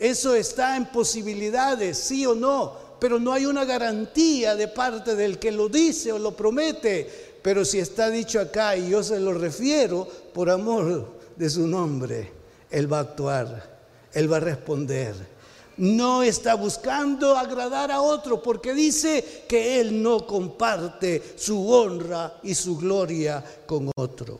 Eso 0.00 0.34
está 0.34 0.76
en 0.76 0.86
posibilidades, 0.86 1.96
sí 1.96 2.26
o 2.26 2.34
no, 2.34 2.76
pero 2.98 3.20
no 3.20 3.32
hay 3.32 3.46
una 3.46 3.64
garantía 3.64 4.56
de 4.56 4.66
parte 4.66 5.14
del 5.14 5.38
que 5.38 5.52
lo 5.52 5.68
dice 5.68 6.10
o 6.10 6.18
lo 6.18 6.36
promete. 6.36 7.36
Pero 7.40 7.64
si 7.64 7.78
está 7.78 8.10
dicho 8.10 8.40
acá 8.40 8.76
y 8.76 8.90
yo 8.90 9.04
se 9.04 9.20
lo 9.20 9.32
refiero 9.32 10.08
por 10.34 10.50
amor 10.50 11.20
de 11.36 11.48
su 11.48 11.68
nombre, 11.68 12.32
Él 12.68 12.92
va 12.92 12.98
a 12.98 13.02
actuar, 13.02 13.78
Él 14.12 14.32
va 14.32 14.38
a 14.38 14.40
responder. 14.40 15.31
No 15.76 16.22
está 16.22 16.54
buscando 16.54 17.36
agradar 17.36 17.90
a 17.90 18.02
otro 18.02 18.42
porque 18.42 18.74
dice 18.74 19.44
que 19.48 19.80
Él 19.80 20.02
no 20.02 20.26
comparte 20.26 21.34
su 21.36 21.68
honra 21.70 22.38
y 22.42 22.54
su 22.54 22.76
gloria 22.76 23.42
con 23.66 23.90
otro. 23.96 24.38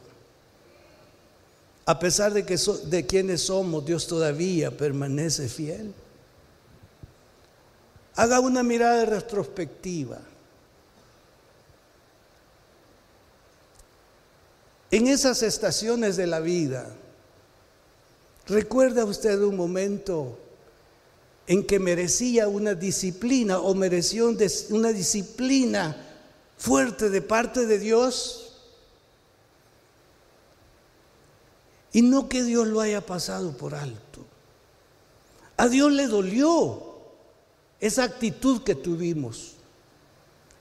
A 1.84 1.98
pesar 1.98 2.32
de, 2.32 2.44
que 2.44 2.56
de 2.84 3.06
quienes 3.06 3.42
somos, 3.42 3.84
Dios 3.84 4.06
todavía 4.06 4.70
permanece 4.70 5.48
fiel. 5.48 5.92
Haga 8.14 8.40
una 8.40 8.62
mirada 8.62 9.04
retrospectiva. 9.06 10.20
En 14.90 15.06
esas 15.08 15.42
estaciones 15.42 16.16
de 16.16 16.26
la 16.26 16.38
vida, 16.40 16.86
¿recuerda 18.46 19.06
usted 19.06 19.40
un 19.40 19.56
momento 19.56 20.38
en 21.46 21.66
que 21.66 21.78
merecía 21.78 22.48
una 22.48 22.74
disciplina 22.74 23.58
o 23.58 23.74
mereció 23.74 24.32
una 24.70 24.92
disciplina 24.92 25.96
fuerte 26.56 27.10
de 27.10 27.22
parte 27.22 27.66
de 27.66 27.78
Dios? 27.78 28.52
Y 31.92 32.02
no 32.02 32.28
que 32.28 32.42
Dios 32.42 32.66
lo 32.68 32.80
haya 32.80 33.04
pasado 33.04 33.56
por 33.56 33.74
alto. 33.74 34.24
A 35.56 35.68
Dios 35.68 35.92
le 35.92 36.06
dolió 36.06 36.92
esa 37.78 38.04
actitud 38.04 38.62
que 38.62 38.74
tuvimos, 38.74 39.54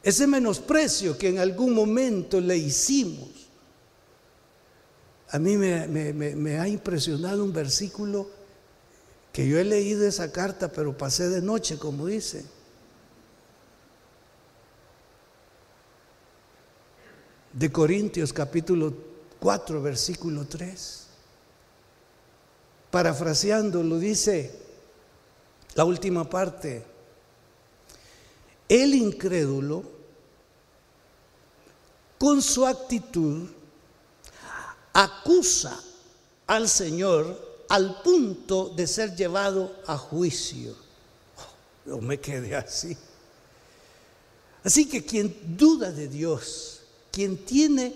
ese 0.04 0.28
menosprecio 0.28 1.18
que 1.18 1.30
en 1.30 1.40
algún 1.40 1.74
momento 1.74 2.42
le 2.42 2.58
hicimos. 2.58 3.30
A 5.30 5.40
mí 5.40 5.56
me, 5.56 6.60
ha 6.60 6.68
impresionado 6.68 7.44
un 7.44 7.54
versículo 7.54 8.28
que 9.32 9.48
yo 9.48 9.60
he 9.60 9.64
leído 9.64 10.06
esa 10.06 10.32
carta, 10.32 10.72
pero 10.72 10.98
pasé 10.98 11.30
de 11.30 11.42
noche, 11.42 11.78
como 11.78 12.08
dice. 12.08 12.46
De 17.54 17.72
Corintios 17.72 18.32
capítulo 18.32 18.94
4, 19.40 19.82
versículo 19.82 20.46
3 20.46 21.02
parafraseando, 22.92 23.82
lo 23.82 23.98
dice 23.98 24.54
la 25.74 25.86
última 25.86 26.30
parte. 26.30 26.86
El 28.68 28.94
incrédulo, 28.94 29.84
con 32.20 32.42
su 32.42 32.68
actitud, 32.68 33.50
acusa 34.94 35.82
al 36.46 36.68
Señor 36.70 37.51
al 37.72 38.02
punto 38.02 38.68
de 38.68 38.86
ser 38.86 39.16
llevado 39.16 39.74
a 39.88 39.98
juicio. 39.98 40.76
Yo 41.86 42.02
me 42.02 42.20
quedé 42.20 42.54
así. 42.54 42.98
Así 44.62 44.90
que 44.90 45.06
quien 45.06 45.34
duda 45.56 45.90
de 45.90 46.10
Dios, 46.10 46.82
quien 47.12 47.38
tiene 47.38 47.96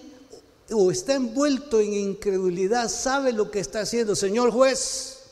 o 0.72 0.92
está 0.92 1.16
envuelto 1.16 1.82
en 1.82 1.94
incredulidad, 1.94 2.88
sabe 2.88 3.34
lo 3.34 3.52
que 3.52 3.60
está 3.60 3.82
haciendo. 3.82 4.16
Señor 4.16 4.50
juez, 4.50 5.24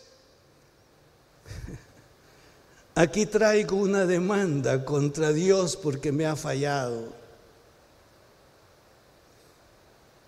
aquí 2.95 3.25
traigo 3.25 3.77
una 3.77 4.06
demanda 4.06 4.84
contra 4.84 5.32
Dios 5.32 5.77
porque 5.77 6.12
me 6.12 6.25
ha 6.25 6.36
fallado. 6.36 7.13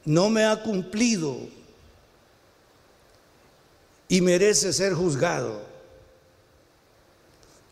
No 0.06 0.30
me 0.30 0.46
ha 0.46 0.64
cumplido 0.64 1.38
y 4.08 4.22
merece 4.22 4.72
ser 4.74 4.94
juzgado. 4.94 5.62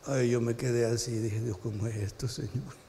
Ay, 0.05 0.31
yo 0.31 0.41
me 0.41 0.55
quedé 0.55 0.85
así, 0.85 1.11
dije, 1.11 1.39
Dios, 1.39 1.57
¿cómo 1.57 1.87
es 1.87 1.95
esto, 1.95 2.27
Señor? 2.27 2.83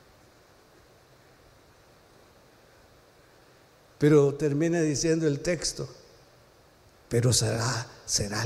Pero 3.98 4.35
termina 4.35 4.80
diciendo 4.80 5.26
el 5.26 5.40
texto, 5.40 5.88
pero 7.09 7.33
será, 7.33 7.87
será, 8.04 8.44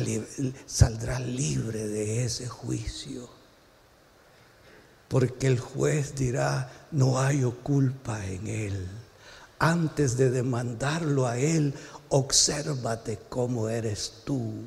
saldrá 0.66 1.18
libre 1.18 1.88
de 1.88 2.24
ese 2.24 2.46
juicio. 2.46 3.28
Porque 5.08 5.46
el 5.46 5.58
juez 5.58 6.14
dirá, 6.14 6.70
no 6.90 7.18
hay 7.18 7.42
culpa 7.62 8.24
en 8.26 8.46
él. 8.46 8.88
Antes 9.58 10.18
de 10.18 10.30
demandarlo 10.30 11.26
a 11.26 11.38
él, 11.38 11.74
obsérvate 12.10 13.18
cómo 13.30 13.70
eres 13.70 14.22
tú. 14.24 14.66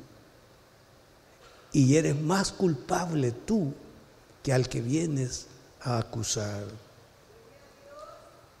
Y 1.72 1.96
eres 1.96 2.20
más 2.20 2.52
culpable 2.52 3.32
tú 3.32 3.72
que 4.42 4.52
al 4.52 4.68
que 4.68 4.80
vienes 4.80 5.46
a 5.80 5.98
acusar. 5.98 6.64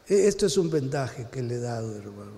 E, 0.08 0.26
esto 0.26 0.46
es 0.46 0.56
un 0.56 0.70
vendaje 0.70 1.28
que 1.30 1.42
le 1.42 1.56
he 1.56 1.60
dado, 1.60 1.94
hermano. 1.96 2.32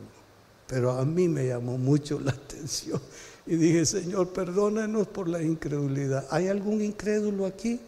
Pero 0.67 0.93
a 0.93 1.05
mí 1.05 1.29
me 1.29 1.47
llamó 1.47 1.79
mucho 1.79 2.19
la 2.21 2.31
atención. 2.45 3.01
Y 3.47 3.57
dije, 3.57 3.87
Señor, 3.87 4.33
perdónanos 4.33 5.07
por 5.09 5.29
la 5.29 5.43
incredulidad. 5.43 6.27
¿Hay 6.31 6.49
algún 6.49 6.83
incrédulo 6.83 7.47
aquí? 7.47 7.81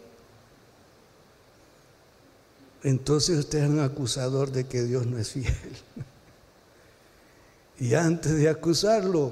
Entonces 2.83 3.39
usted 3.39 3.63
es 3.63 3.69
un 3.69 3.79
acusador 3.79 4.51
de 4.51 4.65
que 4.65 4.83
Dios 4.83 5.05
no 5.05 5.17
es 5.17 5.31
fiel. 5.31 5.53
Y 7.79 7.93
antes 7.93 8.33
de 8.33 8.49
acusarlo, 8.49 9.31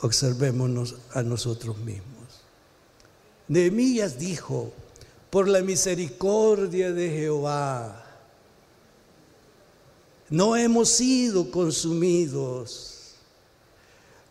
observémonos 0.00 0.96
a 1.14 1.22
nosotros 1.22 1.78
mismos. 1.78 2.06
Nehemías 3.48 4.18
dijo, 4.18 4.72
por 5.30 5.48
la 5.48 5.60
misericordia 5.60 6.92
de 6.92 7.10
Jehová, 7.10 8.04
no 10.28 10.56
hemos 10.56 10.88
sido 10.88 11.50
consumidos, 11.50 13.14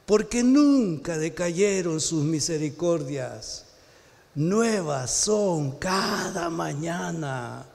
porque 0.06 0.43
nunca 0.43 1.17
decayeron 1.17 2.01
sus 2.01 2.23
misericordias. 2.23 3.65
Nuevas 4.36 5.12
son 5.12 5.71
cada 5.78 6.49
mañana. 6.49 7.65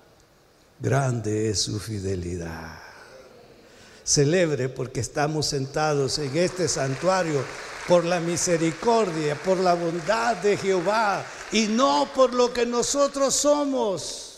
Grande 0.78 1.50
es 1.50 1.62
su 1.62 1.80
fidelidad. 1.80 2.78
Celebre 4.04 4.68
porque 4.68 5.00
estamos 5.00 5.46
sentados 5.46 6.18
en 6.18 6.36
este 6.36 6.68
santuario 6.68 7.42
por 7.86 8.04
la 8.04 8.20
misericordia, 8.20 9.34
por 9.42 9.58
la 9.58 9.74
bondad 9.74 10.36
de 10.36 10.56
Jehová 10.56 11.24
y 11.52 11.66
no 11.66 12.08
por 12.14 12.34
lo 12.34 12.52
que 12.52 12.66
nosotros 12.66 13.34
somos. 13.34 14.30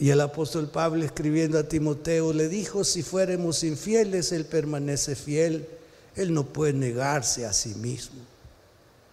Y 0.00 0.08
el 0.08 0.20
apóstol 0.22 0.68
Pablo 0.68 1.04
escribiendo 1.04 1.58
a 1.58 1.64
Timoteo 1.64 2.32
le 2.32 2.48
dijo, 2.48 2.84
si 2.84 3.02
fuéramos 3.02 3.62
infieles, 3.62 4.32
Él 4.32 4.46
permanece 4.46 5.14
fiel, 5.14 5.68
Él 6.16 6.32
no 6.32 6.46
puede 6.46 6.72
negarse 6.72 7.44
a 7.44 7.52
sí 7.52 7.74
mismo. 7.74 8.20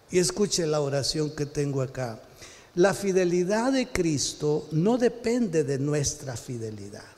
Y 0.10 0.20
escuche 0.20 0.66
la 0.66 0.80
oración 0.80 1.32
que 1.32 1.46
tengo 1.46 1.82
acá. 1.82 2.22
La 2.76 2.94
fidelidad 2.94 3.74
de 3.74 3.90
Cristo 3.90 4.70
no 4.72 4.98
depende 4.98 5.66
de 5.66 5.78
nuestra 5.78 6.38
fidelidad. 6.38 7.17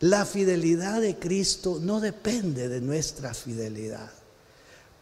La 0.00 0.24
fidelidad 0.24 1.00
de 1.00 1.18
Cristo 1.18 1.78
no 1.80 2.00
depende 2.00 2.68
de 2.68 2.80
nuestra 2.80 3.34
fidelidad. 3.34 4.12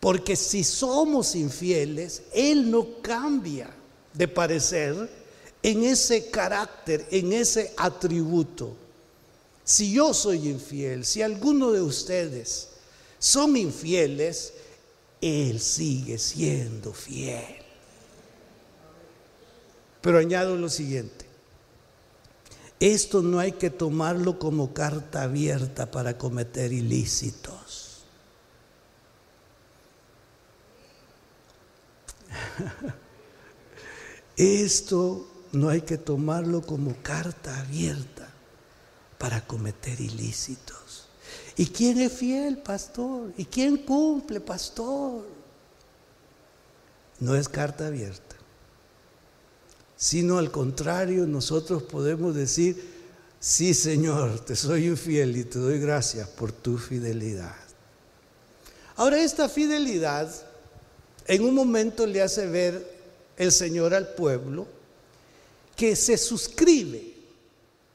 Porque 0.01 0.37
si 0.37 0.65
somos 0.65 1.35
infieles, 1.35 2.23
Él 2.33 2.71
no 2.71 3.03
cambia 3.03 3.69
de 4.15 4.29
parecer 4.29 5.11
en 5.63 5.83
ese 5.85 6.31
carácter, 6.31 7.07
en 7.11 7.33
ese 7.33 7.73
atributo. 7.77 8.75
Si 9.65 9.93
yo 9.93 10.15
soy 10.15 10.49
infiel, 10.49 11.05
si 11.05 11.23
alguno 11.23 11.73
de 11.73 11.81
ustedes 11.81 12.69
son 13.19 13.57
infieles, 13.57 14.53
Él 15.21 15.61
sigue 15.61 16.19
siendo 16.19 16.93
fiel. 16.93 17.57
Pero 20.01 20.19
añado 20.19 20.57
lo 20.57 20.69
siguiente. 20.69 21.26
Esto 22.79 23.23
no 23.23 23.39
hay 23.39 23.53
que 23.53 23.71
tomarlo 23.71 24.39
como 24.39 24.75
carta 24.75 25.23
abierta 25.23 25.91
para 25.91 26.19
cometer 26.19 26.73
ilícitos. 26.73 28.05
Esto 34.37 35.27
no 35.53 35.69
hay 35.71 35.81
que 35.83 35.97
tomarlo 35.97 36.61
como 36.63 36.95
carta 37.03 37.61
abierta 37.61 38.29
para 39.19 39.47
cometer 39.47 40.01
ilícitos. 40.01 41.09
¿Y 41.57 41.67
quién 41.67 42.01
es 42.01 42.13
fiel, 42.13 42.59
pastor? 42.59 43.33
¿Y 43.37 43.47
quién 43.47 43.79
cumple, 43.79 44.41
pastor? 44.41 45.25
No 47.19 47.35
es 47.35 47.49
carta 47.49 47.87
abierta, 47.87 48.26
sino 49.97 50.39
al 50.39 50.51
contrario, 50.51 51.27
nosotros 51.27 51.83
podemos 51.83 52.35
decir, 52.35 52.77
sí 53.41 53.75
Señor, 53.75 54.41
te 54.41 54.55
soy 54.55 54.87
infiel 54.87 55.37
y 55.37 55.45
te 55.45 55.59
doy 55.59 55.79
gracias 55.79 56.29
por 56.29 56.53
tu 56.53 56.77
fidelidad. 56.79 57.55
Ahora 58.97 59.23
esta 59.23 59.49
fidelidad 59.49 60.31
en 61.27 61.45
un 61.45 61.55
momento 61.55 62.07
le 62.07 62.23
hace 62.23 62.47
ver 62.47 62.97
el 63.37 63.53
Señor 63.53 63.95
al 63.95 64.15
pueblo 64.15 64.67
que 65.75 65.97
se 65.97 66.17
suscribe. 66.17 67.15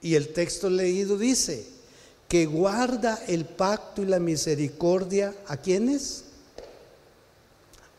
Y 0.02 0.16
el 0.16 0.34
texto 0.34 0.70
leído 0.70 1.18
dice 1.18 1.66
que 2.28 2.46
guarda 2.46 3.24
el 3.28 3.46
pacto 3.46 4.02
y 4.02 4.06
la 4.06 4.20
misericordia 4.20 5.36
a 5.48 5.58
quienes? 5.58 6.26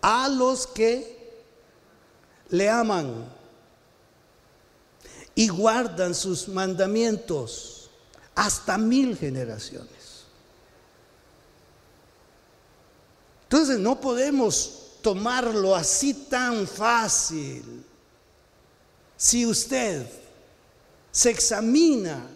A 0.00 0.28
los 0.28 0.66
que 0.66 1.32
le 2.48 2.68
aman 2.68 3.26
y 5.34 5.48
guardan 5.48 6.14
sus 6.14 6.48
mandamientos 6.48 7.90
hasta 8.34 8.78
mil 8.78 9.16
generaciones. 9.16 10.24
Entonces 13.44 13.78
no 13.78 14.00
podemos 14.00 14.98
tomarlo 15.02 15.74
así 15.74 16.14
tan 16.14 16.66
fácil. 16.66 17.84
Si 19.16 19.44
usted 19.46 20.06
se 21.10 21.30
examina 21.30 22.26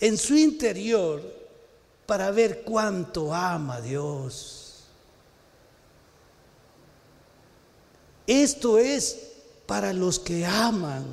en 0.00 0.16
su 0.16 0.34
interior 0.34 1.22
para 2.06 2.30
ver 2.30 2.62
cuánto 2.62 3.32
ama 3.32 3.76
a 3.76 3.80
Dios. 3.80 4.84
Esto 8.26 8.78
es 8.78 9.18
para 9.66 9.92
los 9.92 10.18
que 10.18 10.46
aman 10.46 11.04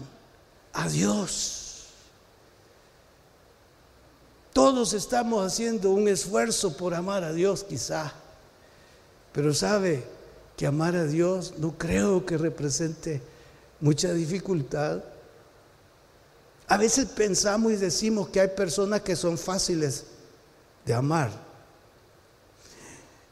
a 0.78 0.88
Dios. 0.88 1.88
Todos 4.54 4.94
estamos 4.94 5.46
haciendo 5.46 5.90
un 5.90 6.08
esfuerzo 6.08 6.78
por 6.78 6.94
amar 6.94 7.24
a 7.24 7.34
Dios 7.34 7.63
quizá, 7.63 8.13
pero 9.34 9.54
sabe, 9.54 10.04
que 10.56 10.66
amar 10.66 10.96
a 10.96 11.06
Dios 11.06 11.54
no 11.58 11.78
creo 11.78 12.26
que 12.26 12.38
represente 12.38 13.22
mucha 13.80 14.13
dificultad. 14.13 15.04
A 16.68 16.78
veces 16.78 17.06
pensamos 17.06 17.74
y 17.74 17.76
decimos 17.76 18.30
que 18.30 18.42
hay 18.42 18.48
personas 18.50 19.02
que 19.02 19.16
son 19.16 19.38
fáciles 19.38 20.06
de 20.86 20.94
amar 20.94 21.30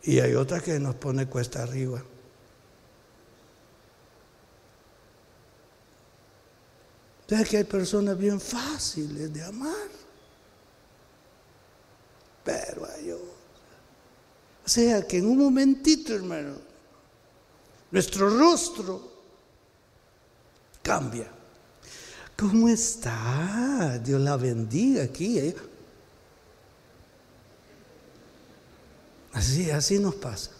y 0.03 0.19
hay 0.19 0.35
otras 0.35 0.61
que 0.61 0.79
nos 0.79 0.95
pone 0.95 1.27
cuesta 1.27 1.63
arriba. 1.63 2.03
Entonces 7.25 7.49
que 7.49 7.57
hay 7.57 7.63
personas 7.63 8.15
bien 8.15 8.39
fáciles 8.39 9.33
de 9.33 9.43
amar, 9.43 9.89
pero 12.43 12.85
hay 12.85 13.11
otras. 13.11 13.29
O 14.63 14.69
sea 14.69 15.07
que 15.07 15.17
en 15.17 15.25
un 15.25 15.39
momentito, 15.39 16.13
hermano, 16.13 16.53
nuestro 17.89 18.29
rostro 18.29 19.11
cambia. 20.83 21.27
¿Cómo 22.37 22.69
está? 22.69 23.99
Dios 24.03 24.21
la 24.21 24.37
bendiga 24.37 25.03
aquí. 25.03 25.39
¿eh? 25.39 25.55
Así, 29.33 29.71
así 29.71 29.97
nos 29.97 30.13
pasa. 30.13 30.51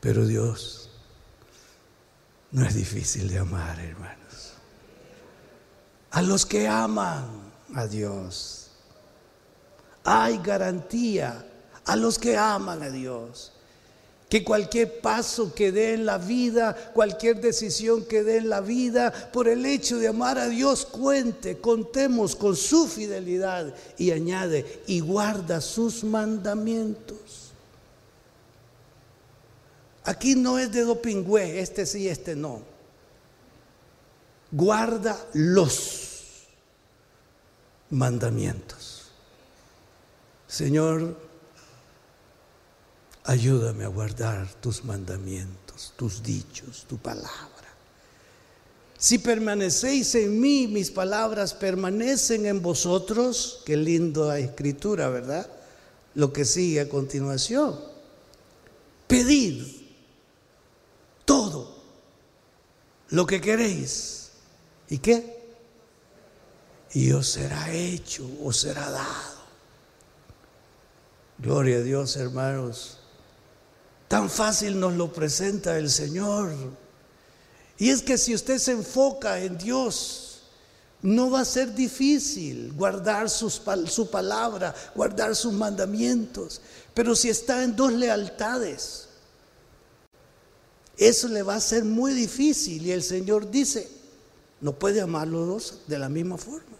Pero 0.00 0.26
Dios 0.26 0.89
no 2.52 2.66
es 2.66 2.74
difícil 2.74 3.28
de 3.28 3.38
amar, 3.38 3.78
hermanos. 3.78 4.54
A 6.10 6.22
los 6.22 6.44
que 6.44 6.66
aman 6.66 7.28
a 7.74 7.86
Dios. 7.86 8.70
Hay 10.04 10.38
garantía 10.38 11.46
a 11.84 11.96
los 11.96 12.18
que 12.18 12.36
aman 12.36 12.82
a 12.82 12.90
Dios 12.90 13.52
que 14.30 14.44
cualquier 14.44 15.00
paso 15.00 15.52
que 15.52 15.72
dé 15.72 15.94
en 15.94 16.06
la 16.06 16.16
vida, 16.16 16.92
cualquier 16.94 17.40
decisión 17.40 18.04
que 18.04 18.22
dé 18.22 18.36
en 18.36 18.48
la 18.48 18.60
vida, 18.60 19.12
por 19.32 19.48
el 19.48 19.66
hecho 19.66 19.98
de 19.98 20.06
amar 20.06 20.38
a 20.38 20.48
Dios, 20.48 20.86
cuente, 20.86 21.58
contemos 21.58 22.36
con 22.36 22.54
su 22.54 22.86
fidelidad 22.86 23.74
y 23.98 24.12
añade, 24.12 24.84
y 24.86 25.00
guarda 25.00 25.60
sus 25.60 26.04
mandamientos. 26.04 27.39
Aquí 30.10 30.34
no 30.34 30.58
es 30.58 30.72
de 30.72 30.82
dopingüe, 30.82 31.60
este 31.60 31.86
sí, 31.86 32.08
este 32.08 32.34
no. 32.34 32.62
Guarda 34.50 35.16
los 35.34 36.48
mandamientos. 37.90 39.10
Señor, 40.48 41.16
Ayúdame 43.24 43.84
a 43.84 43.88
guardar 43.88 44.52
tus 44.54 44.84
mandamientos, 44.84 45.92
tus 45.94 46.20
dichos, 46.20 46.84
tu 46.88 46.96
palabra. 46.98 47.28
Si 48.98 49.18
permanecéis 49.18 50.14
en 50.16 50.40
mí, 50.40 50.66
mis 50.66 50.90
palabras 50.90 51.54
permanecen 51.54 52.46
en 52.46 52.60
vosotros. 52.60 53.62
Qué 53.64 53.76
lindo 53.76 54.32
escritura, 54.32 55.08
¿verdad? 55.10 55.48
Lo 56.14 56.32
que 56.32 56.44
sigue 56.44 56.80
a 56.80 56.88
continuación. 56.88 57.78
Pedid 59.06 59.79
todo 61.30 61.68
lo 63.10 63.24
que 63.24 63.40
queréis. 63.40 64.30
¿Y 64.88 64.98
qué? 64.98 65.38
Y 66.92 67.12
os 67.12 67.28
será 67.28 67.70
hecho, 67.70 68.28
os 68.42 68.56
será 68.56 68.90
dado. 68.90 69.38
Gloria 71.38 71.76
a 71.76 71.82
Dios, 71.82 72.16
hermanos. 72.16 72.98
Tan 74.08 74.28
fácil 74.28 74.80
nos 74.80 74.94
lo 74.94 75.12
presenta 75.12 75.78
el 75.78 75.88
Señor. 75.88 76.52
Y 77.78 77.90
es 77.90 78.02
que 78.02 78.18
si 78.18 78.34
usted 78.34 78.58
se 78.58 78.72
enfoca 78.72 79.38
en 79.38 79.56
Dios, 79.56 80.42
no 81.00 81.30
va 81.30 81.42
a 81.42 81.44
ser 81.44 81.72
difícil 81.72 82.72
guardar 82.72 83.30
su 83.30 84.10
palabra, 84.10 84.74
guardar 84.96 85.36
sus 85.36 85.52
mandamientos. 85.52 86.60
Pero 86.92 87.14
si 87.14 87.28
está 87.28 87.62
en 87.62 87.76
dos 87.76 87.92
lealtades, 87.92 89.09
eso 91.00 91.28
le 91.28 91.42
va 91.42 91.54
a 91.54 91.60
ser 91.60 91.82
muy 91.82 92.12
difícil. 92.12 92.86
Y 92.86 92.92
el 92.92 93.02
Señor 93.02 93.50
dice, 93.50 93.88
no 94.60 94.78
puede 94.78 95.00
amar 95.00 95.26
los 95.26 95.46
dos 95.48 95.78
de 95.86 95.98
la 95.98 96.10
misma 96.10 96.36
forma. 96.36 96.76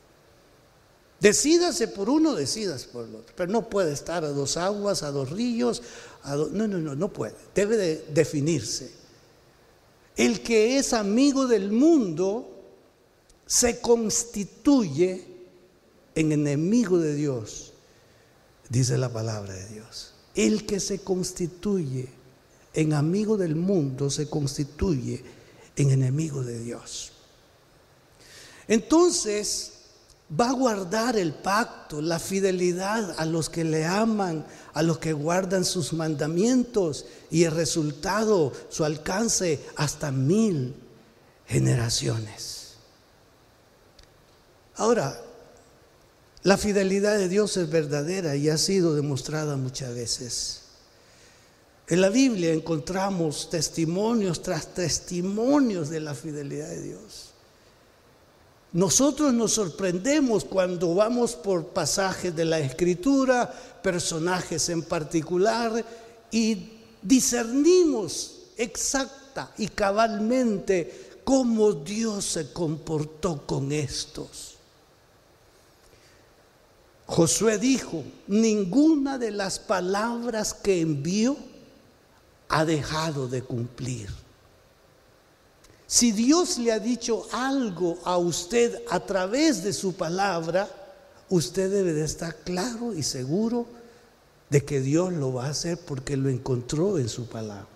Decídase 1.20 1.88
por 1.88 2.10
uno, 2.10 2.34
decidas 2.34 2.84
por 2.84 3.06
el 3.06 3.14
otro. 3.14 3.34
Pero 3.34 3.50
no 3.50 3.70
puede 3.70 3.92
estar 3.92 4.22
a 4.24 4.28
dos 4.28 4.58
aguas, 4.58 5.02
a 5.02 5.10
dos 5.10 5.30
ríos, 5.30 5.82
no, 6.24 6.68
no, 6.68 6.78
no, 6.78 6.94
no 6.94 7.12
puede. 7.12 7.34
Debe 7.54 7.78
de 7.78 8.04
definirse. 8.12 8.90
El 10.16 10.42
que 10.42 10.76
es 10.76 10.92
amigo 10.92 11.46
del 11.46 11.72
mundo 11.72 12.46
se 13.46 13.80
constituye 13.80 15.24
en 16.14 16.32
enemigo 16.32 16.98
de 16.98 17.14
Dios, 17.14 17.72
dice 18.68 18.98
la 18.98 19.10
palabra 19.10 19.54
de 19.54 19.66
Dios. 19.68 20.12
El 20.34 20.66
que 20.66 20.78
se 20.78 20.98
constituye 20.98 22.19
en 22.74 22.92
amigo 22.92 23.36
del 23.36 23.56
mundo 23.56 24.10
se 24.10 24.28
constituye 24.28 25.22
en 25.76 25.90
enemigo 25.90 26.42
de 26.42 26.58
Dios. 26.60 27.12
Entonces, 28.68 29.72
va 30.38 30.50
a 30.50 30.52
guardar 30.52 31.16
el 31.16 31.34
pacto, 31.34 32.00
la 32.00 32.18
fidelidad 32.18 33.16
a 33.18 33.26
los 33.26 33.50
que 33.50 33.64
le 33.64 33.84
aman, 33.84 34.46
a 34.72 34.82
los 34.82 34.98
que 34.98 35.12
guardan 35.12 35.64
sus 35.64 35.92
mandamientos 35.92 37.06
y 37.30 37.44
el 37.44 37.52
resultado, 37.52 38.52
su 38.68 38.84
alcance 38.84 39.60
hasta 39.76 40.12
mil 40.12 40.74
generaciones. 41.46 42.74
Ahora, 44.76 45.20
la 46.42 46.56
fidelidad 46.56 47.18
de 47.18 47.28
Dios 47.28 47.56
es 47.56 47.68
verdadera 47.68 48.36
y 48.36 48.48
ha 48.48 48.56
sido 48.56 48.94
demostrada 48.94 49.56
muchas 49.56 49.94
veces. 49.94 50.62
En 51.90 52.00
la 52.00 52.08
Biblia 52.08 52.52
encontramos 52.52 53.50
testimonios 53.50 54.40
tras 54.40 54.72
testimonios 54.72 55.90
de 55.90 55.98
la 55.98 56.14
fidelidad 56.14 56.68
de 56.68 56.82
Dios. 56.82 57.30
Nosotros 58.72 59.34
nos 59.34 59.54
sorprendemos 59.54 60.44
cuando 60.44 60.94
vamos 60.94 61.34
por 61.34 61.66
pasajes 61.66 62.34
de 62.36 62.44
la 62.44 62.60
escritura, 62.60 63.52
personajes 63.82 64.68
en 64.68 64.82
particular, 64.82 65.84
y 66.30 66.74
discernimos 67.02 68.36
exacta 68.56 69.52
y 69.58 69.66
cabalmente 69.66 71.18
cómo 71.24 71.72
Dios 71.72 72.24
se 72.24 72.52
comportó 72.52 73.44
con 73.44 73.72
estos. 73.72 74.54
Josué 77.06 77.58
dijo, 77.58 78.04
ninguna 78.28 79.18
de 79.18 79.32
las 79.32 79.58
palabras 79.58 80.54
que 80.54 80.80
envió 80.80 81.49
ha 82.50 82.64
dejado 82.64 83.28
de 83.28 83.42
cumplir. 83.42 84.10
Si 85.86 86.12
Dios 86.12 86.58
le 86.58 86.72
ha 86.72 86.78
dicho 86.78 87.26
algo 87.32 87.98
a 88.04 88.18
usted 88.18 88.82
a 88.90 89.00
través 89.00 89.64
de 89.64 89.72
su 89.72 89.94
palabra, 89.94 90.68
usted 91.30 91.70
debe 91.70 91.92
de 91.92 92.04
estar 92.04 92.36
claro 92.44 92.92
y 92.92 93.02
seguro 93.02 93.66
de 94.50 94.64
que 94.64 94.80
Dios 94.80 95.12
lo 95.12 95.32
va 95.32 95.46
a 95.46 95.50
hacer 95.50 95.78
porque 95.78 96.16
lo 96.16 96.28
encontró 96.28 96.98
en 96.98 97.08
su 97.08 97.26
palabra. 97.26 97.66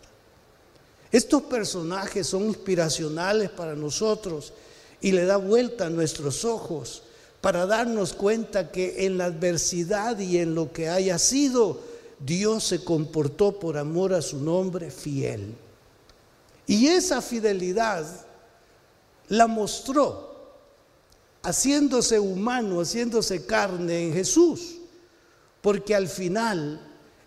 Estos 1.10 1.42
personajes 1.42 2.26
son 2.26 2.42
inspiracionales 2.46 3.50
para 3.50 3.76
nosotros 3.76 4.52
y 5.00 5.12
le 5.12 5.24
da 5.24 5.36
vuelta 5.36 5.86
a 5.86 5.90
nuestros 5.90 6.44
ojos 6.44 7.02
para 7.40 7.66
darnos 7.66 8.12
cuenta 8.12 8.72
que 8.72 9.06
en 9.06 9.18
la 9.18 9.26
adversidad 9.26 10.18
y 10.18 10.38
en 10.38 10.56
lo 10.56 10.72
que 10.72 10.88
haya 10.88 11.18
sido, 11.18 11.78
Dios 12.24 12.64
se 12.64 12.82
comportó 12.82 13.58
por 13.58 13.76
amor 13.76 14.14
a 14.14 14.22
su 14.22 14.38
nombre 14.38 14.90
fiel. 14.90 15.54
Y 16.66 16.86
esa 16.86 17.20
fidelidad 17.20 18.06
la 19.28 19.46
mostró 19.46 20.32
haciéndose 21.42 22.18
humano, 22.18 22.80
haciéndose 22.80 23.44
carne 23.44 24.06
en 24.06 24.14
Jesús, 24.14 24.76
porque 25.60 25.94
al 25.94 26.08
final 26.08 26.80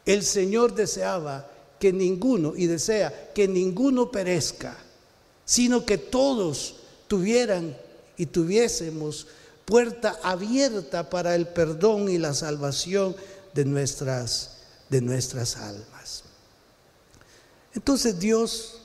el 0.06 0.24
Señor 0.24 0.74
deseaba 0.74 1.48
que 1.80 1.94
ninguno, 1.94 2.56
y 2.56 2.66
desea 2.66 3.32
que 3.36 3.48
ninguno 3.48 4.12
perezca, 4.12 4.76
sino 5.46 5.86
que 5.86 6.00
todos 6.00 6.78
tuvieran 7.08 7.78
y 8.18 8.26
tuviésemos 8.26 9.28
puerta 9.64 10.20
abierta 10.24 11.08
para 11.08 11.36
el 11.36 11.48
perdón 11.48 12.10
y 12.10 12.18
la 12.18 12.34
salvación 12.34 13.16
de 13.54 13.66
nuestras 13.66 14.57
de 14.90 15.02
nuestras 15.02 15.58
almas. 15.58 16.24
Entonces 17.74 18.18
Dios, 18.20 18.82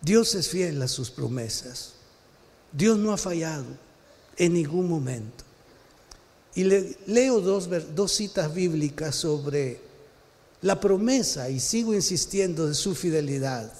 Dios 0.00 0.34
es 0.34 0.48
fiel 0.48 0.80
a 0.82 0.88
sus 0.88 1.10
promesas. 1.10 1.94
Dios 2.70 2.98
no 2.98 3.12
ha 3.12 3.16
fallado 3.16 3.66
en 4.36 4.54
ningún 4.54 4.88
momento. 4.88 5.44
Y 6.54 6.64
le, 6.64 6.96
leo 7.06 7.40
dos, 7.40 7.68
dos 7.94 8.12
citas 8.12 8.52
bíblicas 8.52 9.16
sobre 9.16 9.80
la 10.60 10.78
promesa 10.80 11.48
y 11.50 11.58
sigo 11.60 11.94
insistiendo 11.94 12.66
de 12.66 12.74
su 12.74 12.94
fidelidad. 12.94 13.72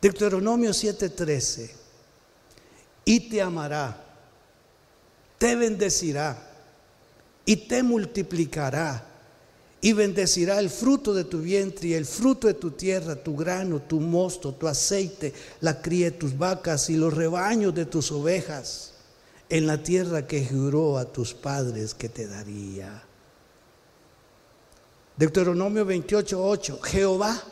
Deuteronomio 0.00 0.70
7:13. 0.70 1.70
Y 3.04 3.28
te 3.28 3.42
amará, 3.42 4.02
te 5.38 5.56
bendecirá 5.56 6.53
y 7.44 7.56
te 7.56 7.82
multiplicará 7.82 9.14
y 9.80 9.92
bendecirá 9.92 10.60
el 10.60 10.70
fruto 10.70 11.12
de 11.12 11.24
tu 11.24 11.40
vientre 11.40 11.88
y 11.88 11.92
el 11.92 12.06
fruto 12.06 12.46
de 12.46 12.54
tu 12.54 12.70
tierra, 12.70 13.16
tu 13.16 13.36
grano, 13.36 13.82
tu 13.82 14.00
mosto, 14.00 14.54
tu 14.54 14.66
aceite, 14.66 15.34
la 15.60 15.82
cría 15.82 16.06
de 16.06 16.12
tus 16.12 16.38
vacas 16.38 16.88
y 16.88 16.96
los 16.96 17.12
rebaños 17.12 17.74
de 17.74 17.84
tus 17.84 18.10
ovejas 18.10 18.94
en 19.50 19.66
la 19.66 19.82
tierra 19.82 20.26
que 20.26 20.46
juró 20.46 20.96
a 20.96 21.04
tus 21.04 21.34
padres 21.34 21.92
que 21.92 22.08
te 22.08 22.26
daría. 22.26 23.02
Deuteronomio 25.18 25.84
28, 25.84 26.42
8. 26.42 26.80
Jehová 26.82 27.42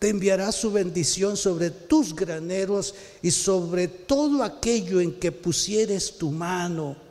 te 0.00 0.08
enviará 0.08 0.50
su 0.50 0.72
bendición 0.72 1.36
sobre 1.36 1.70
tus 1.70 2.16
graneros 2.16 2.96
y 3.22 3.30
sobre 3.30 3.86
todo 3.86 4.42
aquello 4.42 5.00
en 5.00 5.20
que 5.20 5.30
pusieres 5.30 6.18
tu 6.18 6.32
mano 6.32 7.03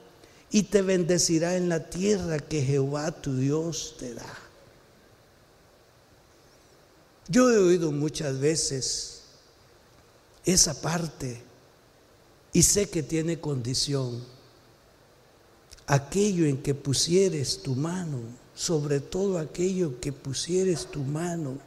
y 0.53 0.61
te 0.61 0.83
bendecirá 0.83 1.57
en 1.57 1.67
la 1.67 1.89
tierra 1.89 2.37
que 2.37 2.61
Jehová 2.61 3.11
tu 3.11 3.35
Dios 3.35 3.95
te 3.97 4.13
da. 4.13 4.37
Yo 7.27 7.49
he 7.49 7.57
oído 7.57 7.91
muchas 7.91 8.39
veces 8.39 9.23
esa 10.45 10.79
parte 10.79 11.41
y 12.53 12.61
sé 12.61 12.87
que 12.87 13.01
tiene 13.01 13.39
condición. 13.39 14.23
Aquello 15.87 16.45
en 16.45 16.61
que 16.61 16.75
pusieres 16.75 17.63
tu 17.63 17.75
mano, 17.75 18.19
sobre 18.53 18.99
todo 18.99 19.39
aquello 19.39 19.99
que 19.99 20.13
pusieres 20.13 20.85
tu 20.85 20.99
mano. 20.99 21.57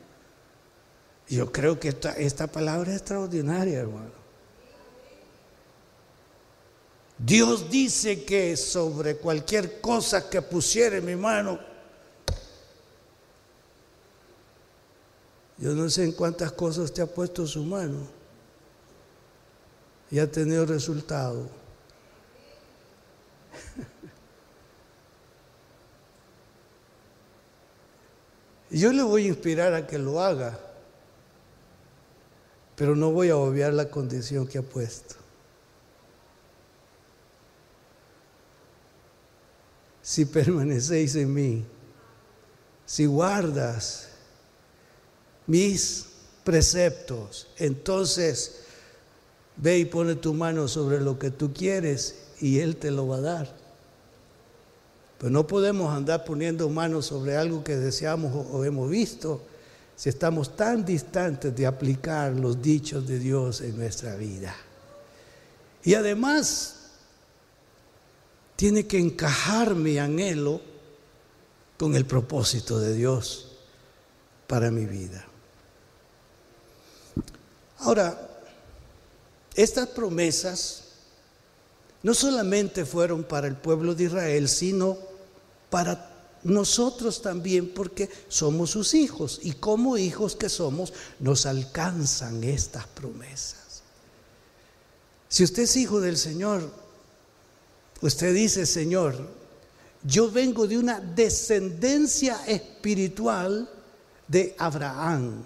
Yo 1.28 1.50
creo 1.50 1.80
que 1.80 1.88
esta, 1.88 2.12
esta 2.12 2.46
palabra 2.46 2.92
es 2.92 2.98
extraordinaria, 2.98 3.80
hermano. 3.80 4.25
Dios 7.18 7.70
dice 7.70 8.24
que 8.24 8.56
sobre 8.56 9.16
cualquier 9.16 9.80
cosa 9.80 10.28
que 10.28 10.42
pusiera 10.42 10.98
en 10.98 11.04
mi 11.06 11.16
mano, 11.16 11.58
yo 15.58 15.72
no 15.72 15.88
sé 15.88 16.04
en 16.04 16.12
cuántas 16.12 16.52
cosas 16.52 16.92
te 16.92 17.00
ha 17.00 17.06
puesto 17.06 17.46
su 17.46 17.64
mano 17.64 18.06
y 20.10 20.18
ha 20.18 20.30
tenido 20.30 20.66
resultado. 20.66 21.48
Yo 28.70 28.92
le 28.92 29.02
voy 29.02 29.24
a 29.24 29.28
inspirar 29.28 29.72
a 29.72 29.86
que 29.86 29.98
lo 29.98 30.20
haga, 30.20 30.58
pero 32.74 32.94
no 32.94 33.10
voy 33.12 33.30
a 33.30 33.36
obviar 33.38 33.72
la 33.72 33.88
condición 33.88 34.46
que 34.46 34.58
ha 34.58 34.62
puesto. 34.62 35.25
Si 40.06 40.24
permanecéis 40.24 41.16
en 41.16 41.34
mí, 41.34 41.64
si 42.84 43.06
guardas 43.06 44.06
mis 45.48 46.06
preceptos, 46.44 47.48
entonces 47.56 48.60
ve 49.56 49.80
y 49.80 49.84
pone 49.84 50.14
tu 50.14 50.32
mano 50.32 50.68
sobre 50.68 51.00
lo 51.00 51.18
que 51.18 51.32
tú 51.32 51.52
quieres 51.52 52.14
y 52.40 52.60
Él 52.60 52.76
te 52.76 52.92
lo 52.92 53.08
va 53.08 53.16
a 53.16 53.20
dar. 53.20 53.56
Pero 55.18 55.30
no 55.30 55.44
podemos 55.48 55.92
andar 55.92 56.24
poniendo 56.24 56.68
manos 56.68 57.06
sobre 57.06 57.36
algo 57.36 57.64
que 57.64 57.74
deseamos 57.74 58.46
o, 58.52 58.64
hemos 58.64 58.88
visto 58.88 59.42
si 59.96 60.08
estamos 60.08 60.54
tan 60.54 60.84
distantes 60.84 61.56
de 61.56 61.66
aplicar 61.66 62.30
los 62.30 62.62
dichos 62.62 63.08
de 63.08 63.18
Dios 63.18 63.60
en 63.60 63.76
nuestra 63.76 64.14
vida. 64.14 64.54
Y 65.82 65.94
además, 65.94 66.75
tiene 68.56 68.86
que 68.86 68.98
encajar 68.98 69.74
mi 69.74 69.98
anhelo 69.98 70.60
con 71.78 71.94
el 71.94 72.06
propósito 72.06 72.78
de 72.78 72.94
Dios 72.94 73.52
para 74.46 74.70
mi 74.70 74.86
vida. 74.86 75.26
Ahora, 77.78 78.18
estas 79.54 79.88
promesas 79.88 80.84
no 82.02 82.14
solamente 82.14 82.84
fueron 82.84 83.24
para 83.24 83.46
el 83.46 83.56
pueblo 83.56 83.94
de 83.94 84.04
Israel, 84.04 84.48
sino 84.48 84.96
para 85.68 86.14
nosotros 86.44 87.20
también, 87.20 87.74
porque 87.74 88.08
somos 88.28 88.70
sus 88.70 88.94
hijos 88.94 89.40
y 89.42 89.52
como 89.52 89.98
hijos 89.98 90.36
que 90.36 90.48
somos, 90.48 90.92
nos 91.18 91.44
alcanzan 91.44 92.42
estas 92.44 92.86
promesas. 92.86 93.82
Si 95.28 95.42
usted 95.42 95.64
es 95.64 95.76
hijo 95.76 96.00
del 96.00 96.16
Señor, 96.16 96.70
Usted 98.00 98.34
dice, 98.34 98.66
Señor, 98.66 99.14
yo 100.02 100.30
vengo 100.30 100.66
de 100.66 100.78
una 100.78 101.00
descendencia 101.00 102.44
espiritual 102.46 103.68
de 104.28 104.54
Abraham. 104.58 105.44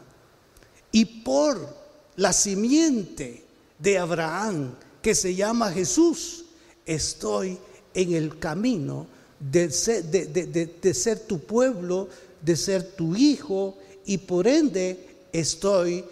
Y 0.93 1.05
por 1.05 1.77
la 2.17 2.33
simiente 2.33 3.45
de 3.79 3.99
Abraham, 3.99 4.75
que 5.01 5.15
se 5.15 5.35
llama 5.35 5.71
Jesús, 5.71 6.45
estoy 6.85 7.59
en 7.95 8.13
el 8.15 8.39
camino 8.39 9.07
de 9.39 9.71
ser, 9.71 10.05
de, 10.05 10.95
ser 10.95 11.21
tu 11.21 11.39
pueblo, 11.39 12.09
de 12.43 12.57
ser 12.57 12.93
tu 12.93 13.17
hijo, 13.17 13.79
y 14.05 14.19
por 14.19 14.47
ende 14.47 15.27
estoy 15.33 16.05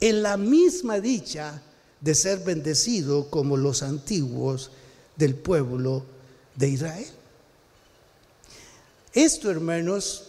en 0.00 0.22
la 0.22 0.36
misma 0.36 1.00
dicha 1.00 1.60
de 2.04 2.14
ser 2.14 2.40
bendecido 2.40 3.30
como 3.30 3.56
los 3.56 3.82
antiguos 3.82 4.70
del 5.16 5.34
pueblo 5.34 6.04
de 6.54 6.68
Israel. 6.68 7.08
Esto, 9.14 9.50
hermanos, 9.50 10.24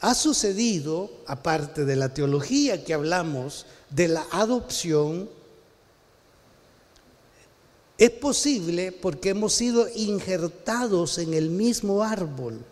ha 0.00 0.14
sucedido, 0.14 1.10
aparte 1.26 1.84
de 1.84 1.96
la 1.96 2.14
teología 2.14 2.82
que 2.82 2.94
hablamos, 2.94 3.66
de 3.90 4.08
la 4.08 4.26
adopción, 4.30 5.28
es 7.98 8.10
posible 8.10 8.92
porque 8.92 9.30
hemos 9.30 9.52
sido 9.52 9.86
injertados 9.94 11.18
en 11.18 11.34
el 11.34 11.50
mismo 11.50 12.04
árbol. 12.04 12.64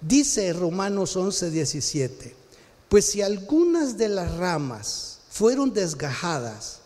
Dice 0.00 0.52
Romanos 0.52 1.16
11, 1.16 1.50
17, 1.50 2.36
pues 2.88 3.06
si 3.06 3.22
algunas 3.22 3.98
de 3.98 4.08
las 4.08 4.36
ramas 4.36 5.15
fueron 5.36 5.72
desgajadas 5.74 6.80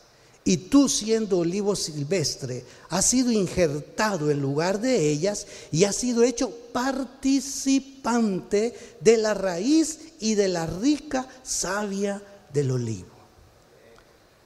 y 0.45 0.57
tú 0.57 0.89
siendo 0.89 1.39
olivo 1.39 1.77
silvestre 1.77 2.65
has 2.89 3.05
sido 3.05 3.31
injertado 3.31 4.29
en 4.29 4.41
lugar 4.41 4.81
de 4.81 5.09
ellas 5.09 5.47
y 5.71 5.85
has 5.85 5.95
sido 5.95 6.25
hecho 6.25 6.51
participante 6.73 8.75
de 9.01 9.17
la 9.19 9.35
raíz 9.35 10.01
y 10.19 10.35
de 10.35 10.49
la 10.49 10.67
rica 10.67 11.29
savia 11.45 12.21
del 12.53 12.73
olivo. 12.73 13.07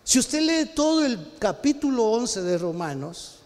Si 0.02 0.18
usted 0.18 0.42
lee 0.42 0.72
todo 0.74 1.06
el 1.06 1.38
capítulo 1.38 2.04
11 2.04 2.42
de 2.42 2.58
Romanos, 2.58 3.38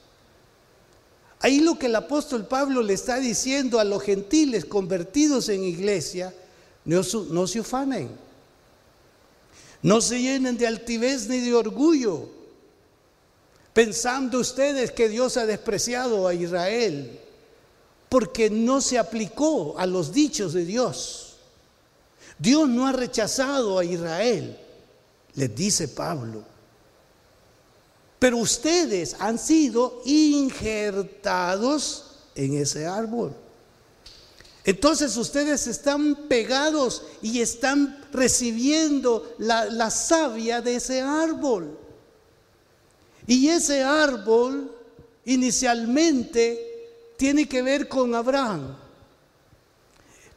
ahí 1.39 1.61
lo 1.61 1.79
que 1.79 1.87
el 1.87 1.95
apóstol 1.95 2.49
Pablo 2.49 2.83
le 2.83 2.95
está 2.95 3.21
diciendo 3.21 3.79
a 3.79 3.85
los 3.85 4.03
gentiles 4.03 4.65
convertidos 4.65 5.51
en 5.51 5.63
iglesia, 5.63 6.35
no, 6.85 7.05
se 7.05 7.61
ufanen, 7.61 8.27
no 9.83 10.01
se 10.01 10.21
llenen 10.21 10.57
de 10.57 10.67
altivez 10.67 11.29
ni 11.29 11.41
de 11.41 11.55
orgullo, 11.55 12.29
pensando 13.73 14.41
ustedes 14.41 14.91
que 14.91 15.09
Dios 15.09 15.37
ha 15.37 15.47
despreciado 15.47 16.27
a 16.27 16.35
Israel, 16.35 17.21
porque 18.09 18.51
no 18.51 18.81
se 18.81 18.99
aplicó 18.99 19.79
a 19.79 19.87
los 19.87 20.13
dichos 20.13 20.53
de 20.53 20.65
Dios. 20.65 21.37
Dios 22.39 22.69
no 22.69 22.87
ha 22.87 22.93
rechazado 22.93 23.79
a 23.79 23.85
Israel 23.85 24.57
les 25.39 25.55
dice 25.55 25.89
Pablo. 25.89 26.43
Pero 28.19 28.39
ustedes 28.39 29.15
han 29.21 29.39
sido 29.39 30.03
injertados 30.05 30.67
en 32.35 32.55
ese 32.55 32.87
árbol. 32.87 33.37
Entonces 34.69 35.17
ustedes 35.17 35.67
están 35.67 36.29
pegados 36.29 37.03
y 37.23 37.41
están 37.41 37.99
recibiendo 38.13 39.35
la, 39.39 39.91
savia 39.91 40.61
de 40.61 40.75
ese 40.75 41.01
árbol. 41.01 41.79
Y 43.27 43.49
ese 43.49 43.83
árbol 43.83 44.71
inicialmente 45.25 47.15
tiene 47.17 47.49
que 47.49 47.63
ver 47.63 47.89
con 47.89 48.15
Abraham. 48.15 48.77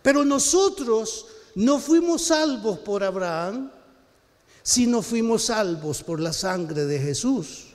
Pero 0.01 0.23
nosotros 0.23 1.25
no 1.55 1.77
fuimos 1.77 2.21
salvos 2.21 2.79
por 2.79 3.03
Abraham, 3.03 3.69
si 4.63 4.87
no 4.87 5.01
fuimos 5.01 5.43
salvos 5.43 6.01
por 6.03 6.21
la 6.21 6.31
sangre 6.31 6.85
de 6.85 6.99
Jesús. 6.99 7.65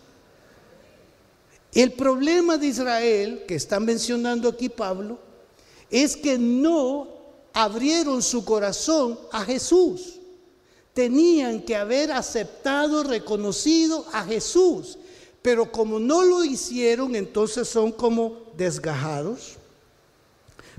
El 1.74 1.92
problema 1.92 2.56
de 2.56 2.68
Israel, 2.68 3.44
que 3.46 3.56
está 3.56 3.78
mencionando 3.78 4.48
aquí 4.48 4.70
Pablo, 4.70 5.25
es 5.90 6.16
que 6.16 6.38
no 6.38 7.08
abrieron 7.52 8.22
su 8.22 8.44
corazón 8.44 9.18
a 9.32 9.44
Jesús. 9.44 10.16
Tenían 10.92 11.62
que 11.62 11.76
haber 11.76 12.12
aceptado, 12.12 13.02
reconocido 13.02 14.06
a 14.12 14.24
Jesús. 14.24 14.98
Pero 15.42 15.70
como 15.70 15.98
no 15.98 16.24
lo 16.24 16.44
hicieron, 16.44 17.14
entonces 17.14 17.68
son 17.68 17.92
como 17.92 18.52
desgajados. 18.56 19.54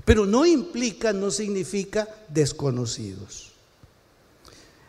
Pero 0.04 0.26
no 0.26 0.44
implica, 0.44 1.12
no 1.12 1.30
significa 1.30 2.08
desconocidos. 2.28 3.52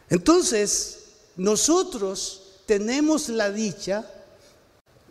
Entonces, 0.10 1.00
nosotros 1.36 2.42
tenemos 2.66 3.30
la 3.30 3.52
dicha 3.52 4.06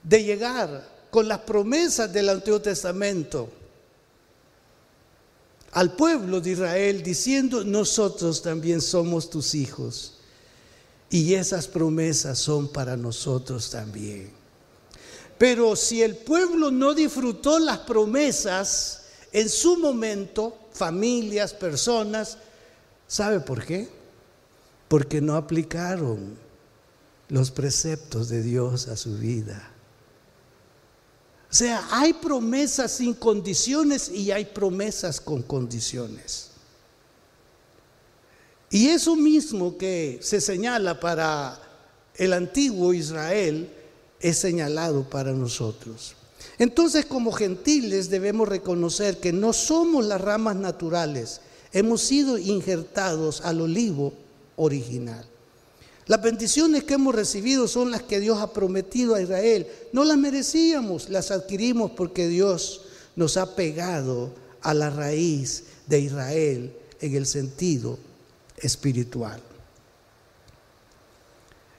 de 0.02 0.22
llegar 0.24 0.88
con 1.10 1.28
las 1.28 1.40
promesas 1.40 2.12
del 2.12 2.28
Antiguo 2.28 2.60
Testamento 2.60 3.48
al 5.78 5.92
pueblo 5.92 6.40
de 6.40 6.50
Israel 6.50 7.02
diciendo, 7.02 7.62
nosotros 7.64 8.42
también 8.42 8.80
somos 8.80 9.30
tus 9.30 9.54
hijos. 9.54 10.14
Y 11.10 11.34
esas 11.34 11.68
promesas 11.68 12.38
son 12.38 12.68
para 12.68 12.96
nosotros 12.96 13.70
también. 13.70 14.30
Pero 15.38 15.76
si 15.76 16.02
el 16.02 16.16
pueblo 16.16 16.70
no 16.70 16.94
disfrutó 16.94 17.58
las 17.58 17.78
promesas 17.78 19.02
en 19.32 19.48
su 19.48 19.78
momento, 19.78 20.58
familias, 20.72 21.54
personas, 21.54 22.38
¿sabe 23.06 23.40
por 23.40 23.64
qué? 23.64 23.88
porque 24.88 25.20
no 25.20 25.36
aplicaron 25.36 26.36
los 27.28 27.50
preceptos 27.50 28.28
de 28.30 28.42
Dios 28.42 28.88
a 28.88 28.96
su 28.96 29.18
vida. 29.18 29.70
O 31.50 31.54
sea, 31.54 31.86
hay 31.90 32.12
promesas 32.12 32.92
sin 32.92 33.14
condiciones 33.14 34.10
y 34.10 34.30
hay 34.30 34.44
promesas 34.44 35.20
con 35.20 35.42
condiciones. 35.42 36.48
Y 38.70 38.88
eso 38.88 39.16
mismo 39.16 39.78
que 39.78 40.18
se 40.20 40.42
señala 40.42 41.00
para 41.00 41.58
el 42.16 42.34
antiguo 42.34 42.92
Israel 42.92 43.70
es 44.20 44.38
señalado 44.38 45.08
para 45.08 45.32
nosotros. 45.32 46.14
Entonces 46.58 47.06
como 47.06 47.32
gentiles 47.32 48.10
debemos 48.10 48.48
reconocer 48.48 49.18
que 49.18 49.32
no 49.32 49.54
somos 49.54 50.04
las 50.04 50.20
ramas 50.20 50.56
naturales, 50.56 51.40
hemos 51.72 52.02
sido 52.02 52.36
injertados 52.36 53.40
al 53.40 53.62
olivo 53.62 54.12
original. 54.56 55.24
Las 56.08 56.22
bendiciones 56.22 56.84
que 56.84 56.94
hemos 56.94 57.14
recibido 57.14 57.68
son 57.68 57.90
las 57.90 58.02
que 58.02 58.18
Dios 58.18 58.38
ha 58.38 58.54
prometido 58.54 59.14
a 59.14 59.20
Israel. 59.20 59.66
No 59.92 60.04
las 60.04 60.16
merecíamos, 60.16 61.10
las 61.10 61.30
adquirimos 61.30 61.90
porque 61.90 62.26
Dios 62.26 62.80
nos 63.14 63.36
ha 63.36 63.54
pegado 63.54 64.32
a 64.62 64.72
la 64.72 64.88
raíz 64.88 65.64
de 65.86 66.00
Israel 66.00 66.74
en 67.00 67.14
el 67.14 67.26
sentido 67.26 67.98
espiritual. 68.56 69.38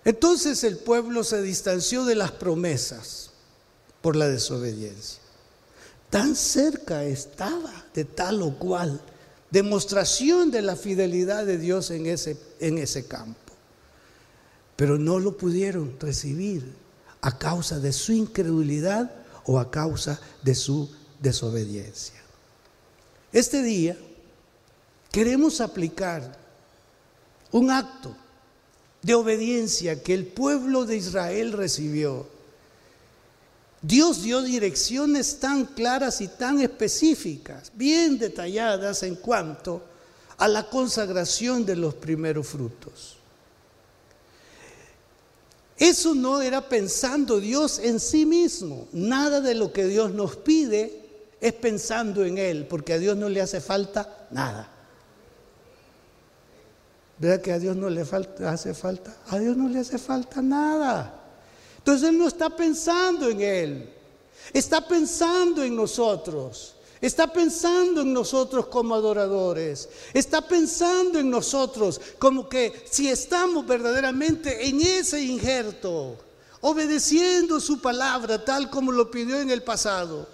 Entonces 0.06 0.64
el 0.64 0.78
pueblo 0.78 1.24
se 1.24 1.42
distanció 1.42 2.06
de 2.06 2.16
las 2.16 2.32
promesas 2.32 3.32
por 4.02 4.16
la 4.16 4.28
desobediencia. 4.28 5.20
Tan 6.12 6.36
cerca 6.36 7.04
estaba 7.04 7.86
de 7.96 8.06
tal 8.06 8.44
o 8.44 8.58
cual 8.60 9.02
demostración 9.50 10.52
de 10.52 10.62
la 10.62 10.76
fidelidad 10.76 11.48
de 11.48 11.58
Dios 11.58 11.90
en 11.90 12.06
ese, 12.06 12.38
en 12.60 12.78
ese 12.78 13.08
campo. 13.08 13.49
Pero 14.80 14.98
no 14.98 15.20
lo 15.20 15.36
pudieron 15.36 15.94
recibir 16.00 16.74
a 17.20 17.38
causa 17.38 17.82
de 17.82 17.92
su 17.92 18.14
incredulidad 18.14 19.12
o 19.44 19.60
a 19.60 19.70
causa 19.70 20.22
de 20.42 20.56
su 20.56 20.90
desobediencia. 21.20 22.16
Este 23.34 23.62
día 23.62 23.98
queremos 25.12 25.60
aplicar 25.60 26.40
un 27.52 27.72
acto 27.72 28.16
de 29.02 29.16
obediencia 29.16 30.02
que 30.02 30.14
el 30.14 30.26
pueblo 30.28 30.86
de 30.86 30.96
Israel 30.96 31.52
recibió 31.52 32.26
Dios 33.82 34.24
dio 34.24 34.42
direcciones 34.42 35.42
tan 35.42 35.66
claras 35.66 36.22
y 36.22 36.30
tan 36.30 36.62
específicas, 36.62 37.74
bien 37.76 38.18
detalladas 38.18 39.04
en 39.04 39.16
cuanto 39.16 39.84
a 40.38 40.48
la 40.48 40.70
consagración 40.70 41.66
de 41.66 41.76
los 41.76 41.96
primeros 41.96 42.48
frutos. 42.48 43.19
Eso 45.80 46.14
no 46.14 46.42
era 46.42 46.68
pensando 46.68 47.40
Dios 47.40 47.80
en 47.80 48.02
sí 48.02 48.26
mismo. 48.26 48.90
Nada 48.92 49.40
de 49.40 49.56
lo 49.56 49.72
que 49.72 49.86
Dios 49.86 50.12
nos 50.12 50.36
pide 50.36 51.08
es 51.40 51.54
pensando 51.54 52.26
en 52.26 52.38
Él, 52.38 52.68
porque 52.68 52.94
a 52.94 53.00
Dios 53.00 53.16
no 53.16 53.30
le 53.30 53.42
hace 53.42 53.62
falta 53.62 54.28
nada. 54.30 54.70
¿Verdad 57.18 57.42
que 57.42 57.54
a 57.54 57.60
Dios 57.60 57.78
no 57.78 57.90
le 57.90 58.02
hace 58.02 58.74
falta? 58.74 59.18
A 59.30 59.40
Dios 59.40 59.56
no 59.56 59.70
le 59.70 59.80
hace 59.80 59.98
falta 59.98 60.42
nada. 60.42 61.16
Entonces 61.78 62.10
Él 62.10 62.18
no 62.18 62.28
está 62.28 62.50
pensando 62.50 63.30
en 63.30 63.42
Él, 63.42 63.90
está 64.54 64.86
pensando 64.86 65.64
en 65.64 65.78
nosotros. 65.78 66.76
Está 67.02 67.32
pensando 67.32 68.02
en 68.02 68.12
nosotros 68.12 68.68
como 68.68 68.94
adoradores. 68.94 69.88
Está 70.14 70.42
pensando 70.42 71.20
en 71.20 71.30
nosotros 71.30 72.02
como 72.20 72.50
que 72.50 72.84
si 72.90 73.10
estamos 73.10 73.66
verdaderamente 73.66 74.68
en 74.68 74.82
ese 74.82 75.22
injerto, 75.22 76.18
obedeciendo 76.62 77.60
su 77.62 77.80
palabra 77.80 78.44
tal 78.44 78.70
como 78.70 78.92
lo 78.92 79.10
pidió 79.10 79.40
en 79.40 79.50
el 79.50 79.64
pasado. 79.64 80.28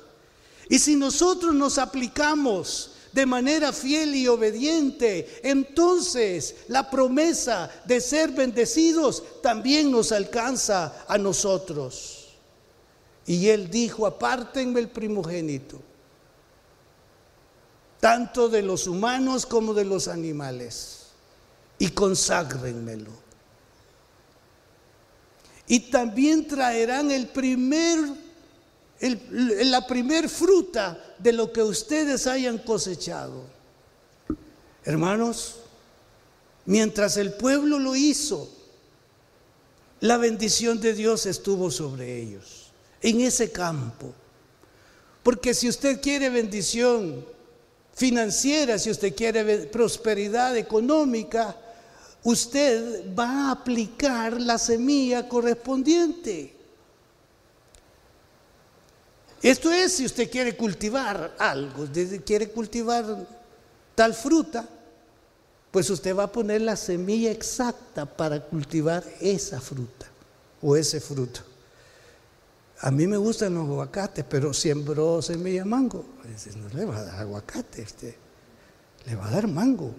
Y 0.68 0.80
si 0.80 0.95
nosotros 0.95 1.53
nos 1.53 1.78
aplicamos 1.78 2.91
de 3.11 3.28
manera 3.28 3.72
fiel 3.72 4.16
y 4.16 4.28
obediente, 4.28 5.39
entonces 5.43 6.55
la 6.68 6.89
promesa 6.89 7.70
de 7.86 8.01
ser 8.01 8.32
bendecidos 8.32 9.24
también 9.43 9.91
nos 9.91 10.11
alcanza 10.11 11.05
a 11.07 11.18
nosotros. 11.20 12.30
Y 13.28 13.47
él 13.49 13.70
dijo, 13.70 14.07
apártenme 14.07 14.80
el 14.80 14.89
primogénito. 14.89 15.80
Tanto 18.06 18.49
de 18.49 18.62
los 18.62 18.86
humanos 18.86 19.47
como 19.47 19.74
de 19.74 19.84
los 19.84 20.08
animales, 20.08 21.08
y 21.80 21.89
conságrenmelo. 21.89 23.10
Y 25.66 25.89
también 25.89 26.47
traerán 26.47 27.10
el 27.10 27.30
primer, 27.30 27.97
la 28.99 29.88
primer 29.88 30.30
fruta 30.30 31.16
de 31.18 31.34
lo 31.34 31.51
que 31.51 31.64
ustedes 31.64 32.28
hayan 32.28 32.60
cosechado. 32.60 33.41
Hermanos, 34.84 35.56
mientras 36.68 37.18
el 37.18 37.34
pueblo 37.34 37.80
lo 37.80 37.95
hizo, 37.95 38.47
la 40.01 40.18
bendición 40.18 40.80
de 40.80 40.93
Dios 40.93 41.26
estuvo 41.26 41.72
sobre 41.72 42.22
ellos, 42.22 42.68
en 43.01 43.22
ese 43.22 43.51
campo. 43.51 44.14
Porque 45.24 45.56
si 45.56 45.68
usted 45.68 45.99
quiere 45.99 46.30
bendición 46.30 47.34
financiera, 47.96 48.78
si 48.78 48.91
usted 48.91 49.16
quiere 49.16 49.68
prosperidad 49.68 50.56
económica, 50.58 51.56
usted 52.24 53.14
va 53.18 53.48
a 53.48 53.52
aplicar 53.52 54.39
la 54.39 54.58
semilla 54.58 55.28
correspondiente. 55.28 56.54
Esto 59.41 59.72
es 59.72 59.93
si 59.93 60.06
usted 60.06 60.30
quiere 60.30 60.58
cultivar 60.58 61.36
algo, 61.38 61.88
quiere 62.26 62.50
cultivar 62.50 63.28
tal 63.93 64.14
fruta, 64.14 64.68
pues 65.72 65.89
usted 65.89 66.16
va 66.16 66.24
a 66.24 66.32
poner 66.32 66.62
la 66.62 66.76
semilla 66.76 67.32
exacta 67.32 68.06
para 68.06 68.41
cultivar 68.41 69.04
esa 69.22 69.62
fruta 69.62 70.08
o 70.62 70.76
ese 70.76 71.00
fruto. 71.00 71.55
A 72.82 72.92
mí 72.92 73.08
me 73.08 73.18
gustan 73.18 73.56
los 73.56 73.66
aguacates, 73.66 74.26
pero 74.30 74.54
siembró 74.54 75.22
semilla 75.22 75.64
mango. 75.64 76.06
No 76.58 76.78
le 76.78 76.86
va 76.86 76.98
a 76.98 77.04
dar 77.04 77.20
aguacate, 77.22 77.82
este, 77.82 78.18
le 79.06 79.16
va 79.16 79.28
a 79.28 79.32
dar 79.32 79.48
mango. 79.48 79.94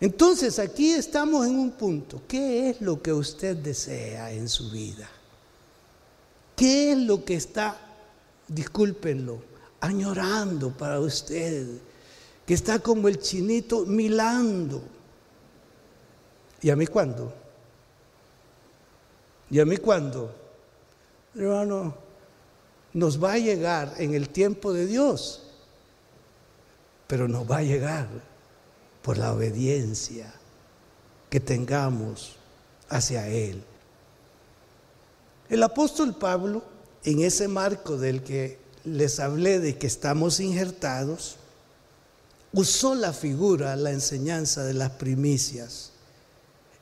Entonces 0.00 0.58
aquí 0.58 0.90
estamos 0.92 1.46
en 1.46 1.58
un 1.58 1.72
punto. 1.72 2.22
¿Qué 2.26 2.70
es 2.70 2.80
lo 2.80 3.00
que 3.00 3.12
usted 3.12 3.56
desea 3.56 4.32
en 4.32 4.48
su 4.48 4.70
vida? 4.70 5.08
¿Qué 6.56 6.92
es 6.92 6.98
lo 6.98 7.24
que 7.24 7.34
está, 7.34 7.78
discúlpenlo, 8.48 9.42
añorando 9.80 10.76
para 10.76 10.98
usted? 10.98 11.66
Que 12.46 12.54
está 12.54 12.78
como 12.78 13.06
el 13.06 13.18
chinito 13.18 13.84
milando. 13.86 14.82
¿Y 16.62 16.70
a 16.70 16.76
mí 16.76 16.86
cuándo? 16.86 17.32
¿Y 19.50 19.60
a 19.60 19.64
mí 19.64 19.76
cuándo? 19.76 20.41
Hermano, 21.34 21.94
nos 22.92 23.22
va 23.22 23.34
a 23.34 23.38
llegar 23.38 23.94
en 23.98 24.14
el 24.14 24.28
tiempo 24.28 24.72
de 24.72 24.86
Dios, 24.86 25.42
pero 27.06 27.28
nos 27.28 27.50
va 27.50 27.58
a 27.58 27.62
llegar 27.62 28.08
por 29.02 29.18
la 29.18 29.32
obediencia 29.32 30.32
que 31.30 31.40
tengamos 31.40 32.36
hacia 32.88 33.28
Él. 33.28 33.62
El 35.48 35.62
apóstol 35.62 36.14
Pablo, 36.14 36.62
en 37.04 37.20
ese 37.22 37.48
marco 37.48 37.96
del 37.96 38.22
que 38.22 38.58
les 38.84 39.20
hablé 39.20 39.60
de 39.60 39.76
que 39.78 39.86
estamos 39.86 40.40
injertados, 40.40 41.36
usó 42.52 42.94
la 42.94 43.12
figura, 43.12 43.76
la 43.76 43.90
enseñanza 43.90 44.64
de 44.64 44.74
las 44.74 44.90
primicias. 44.92 45.90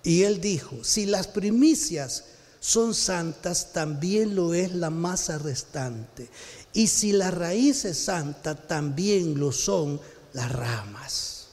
Y 0.02 0.22
él 0.22 0.40
dijo, 0.40 0.82
si 0.82 1.06
las 1.06 1.26
primicias 1.26 2.24
son 2.60 2.94
santas, 2.94 3.72
también 3.72 4.36
lo 4.36 4.52
es 4.52 4.74
la 4.74 4.90
masa 4.90 5.38
restante. 5.38 6.28
Y 6.74 6.86
si 6.86 7.12
la 7.12 7.30
raíz 7.30 7.86
es 7.86 7.98
santa, 7.98 8.54
también 8.54 9.40
lo 9.40 9.50
son 9.50 10.00
las 10.34 10.52
ramas. 10.52 11.48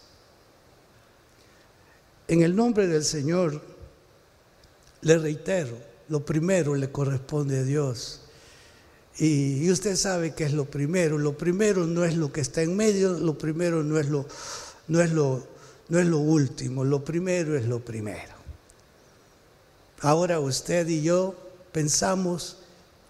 En 2.28 2.42
el 2.42 2.56
nombre 2.56 2.88
del 2.88 3.06
Señor, 3.06 3.62
le 5.02 5.18
reitero, 5.18 5.78
lo 6.10 6.26
primero 6.26 6.76
le 6.76 6.92
corresponde 6.92 7.60
a 7.60 7.64
Dios. 7.64 8.22
Y, 9.18 9.72
usted 9.72 9.96
sabe 9.96 10.36
que 10.36 10.44
es 10.44 10.54
lo 10.54 10.66
primero. 10.66 11.18
Lo 11.18 11.38
primero 11.38 11.88
no 11.88 12.04
es 12.04 12.16
lo 12.16 12.32
que 12.32 12.42
está 12.42 12.62
en 12.62 12.76
medio, 12.76 13.14
lo 13.14 13.38
primero 13.38 13.82
no 13.82 13.98
es 13.98 14.10
lo, 14.10 14.28
no 14.90 15.02
es 15.02 15.12
lo, 15.12 15.48
no 15.90 16.00
es 16.00 16.06
lo 16.06 16.20
último, 16.20 16.84
lo 16.84 17.04
primero 17.04 17.58
es 17.58 17.66
lo 17.66 17.80
primero. 17.80 18.37
Ahora 20.02 20.40
usted 20.40 20.88
y 20.88 21.02
yo 21.02 21.36
pensamos, 21.72 22.58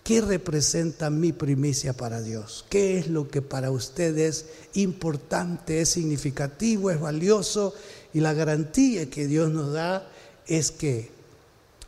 ¿qué 0.03 0.21
representa 0.21 1.09
mi 1.09 1.33
primicia 1.33 1.93
para 1.93 2.21
Dios? 2.21 2.65
¿Qué 2.69 2.97
es 2.97 3.07
lo 3.07 3.27
que 3.27 3.41
para 3.41 3.71
usted 3.71 4.17
es 4.17 4.45
importante, 4.73 5.81
es 5.81 5.89
significativo, 5.89 6.89
es 6.89 6.99
valioso? 6.99 7.73
Y 8.13 8.21
la 8.21 8.33
garantía 8.33 9.09
que 9.09 9.27
Dios 9.27 9.51
nos 9.51 9.73
da 9.73 10.09
es 10.47 10.71
que 10.71 11.11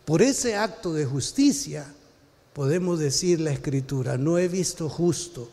por 0.03 0.21
ese 0.21 0.55
acto 0.55 0.93
de 0.93 1.05
justicia 1.05 1.85
podemos 2.51 2.99
decir 2.99 3.39
la 3.39 3.51
escritura, 3.51 4.17
no 4.17 4.37
he 4.37 4.49
visto 4.49 4.89
justo 4.89 5.49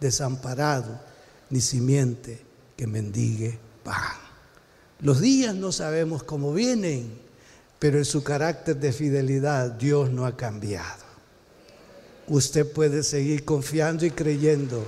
desamparado 0.00 1.00
ni 1.48 1.60
simiente 1.60 2.42
que 2.76 2.86
mendigue 2.86 3.58
pan. 3.82 4.18
Los 5.00 5.20
días 5.20 5.54
no 5.54 5.72
sabemos 5.72 6.24
cómo 6.24 6.52
vienen, 6.52 7.21
pero 7.82 7.98
en 7.98 8.04
su 8.04 8.22
carácter 8.22 8.76
de 8.76 8.92
fidelidad 8.92 9.72
Dios 9.72 10.08
no 10.08 10.24
ha 10.24 10.36
cambiado. 10.36 11.02
Usted 12.28 12.72
puede 12.72 13.02
seguir 13.02 13.44
confiando 13.44 14.06
y 14.06 14.12
creyendo 14.12 14.86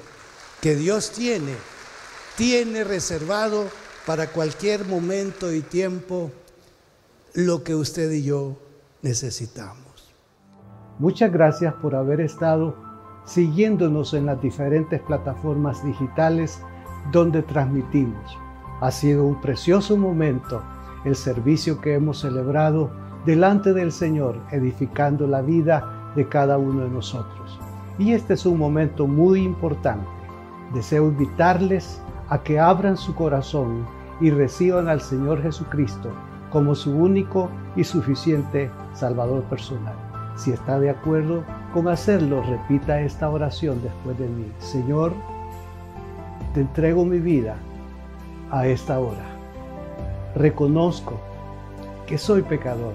que 0.61 0.76
Dios 0.76 1.11
tiene, 1.11 1.55
tiene 2.36 2.84
reservado 2.84 3.64
para 4.07 4.28
cualquier 4.28 4.84
momento 4.84 5.53
y 5.53 5.62
tiempo 5.62 6.30
lo 7.32 7.64
que 7.64 7.74
usted 7.74 8.12
y 8.12 8.22
yo 8.22 8.57
necesitamos. 9.03 10.14
Muchas 11.01 11.32
gracias 11.32 11.74
por 11.74 11.97
haber 11.97 12.20
estado 12.20 12.76
siguiéndonos 13.26 14.14
en 14.14 14.26
las 14.26 14.40
diferentes 14.40 15.01
plataformas 15.01 15.84
digitales 15.84 16.61
donde 17.11 17.42
transmitimos. 17.42 18.38
Ha 18.80 18.92
sido 18.92 19.24
un 19.24 19.40
precioso 19.40 19.97
momento 19.97 20.62
el 21.05 21.14
servicio 21.14 21.80
que 21.80 21.94
hemos 21.94 22.20
celebrado 22.20 22.90
delante 23.24 23.72
del 23.72 23.92
Señor, 23.92 24.36
edificando 24.50 25.26
la 25.26 25.42
vida 25.42 26.12
de 26.14 26.28
cada 26.28 26.59
uno 26.59 26.84
de 26.84 26.90
nosotros. 26.90 27.59
Y 27.98 28.12
este 28.12 28.34
es 28.34 28.44
un 28.46 28.59
momento 28.59 29.07
muy 29.07 29.42
importante. 29.42 30.07
Deseo 30.72 31.09
invitarles 31.09 32.00
a 32.28 32.42
que 32.42 32.59
abran 32.59 32.96
su 32.96 33.14
corazón 33.14 33.86
y 34.20 34.30
reciban 34.30 34.88
al 34.88 35.00
Señor 35.00 35.42
Jesucristo 35.42 36.11
como 36.50 36.74
su 36.74 36.92
único 36.92 37.50
y 37.76 37.84
suficiente 37.84 38.70
Salvador 38.94 39.42
personal. 39.44 39.94
Si 40.36 40.52
está 40.52 40.78
de 40.78 40.90
acuerdo 40.90 41.44
con 41.72 41.88
hacerlo, 41.88 42.42
repita 42.42 43.00
esta 43.00 43.28
oración 43.28 43.80
después 43.82 44.18
de 44.18 44.28
mí. 44.28 44.50
Señor, 44.59 45.12
te 46.55 46.61
entrego 46.61 47.05
mi 47.05 47.18
vida 47.18 47.57
a 48.50 48.66
esta 48.66 48.98
hora 48.98 49.34
reconozco 50.35 51.14
que 52.07 52.18
soy 52.18 52.43
pecador 52.43 52.95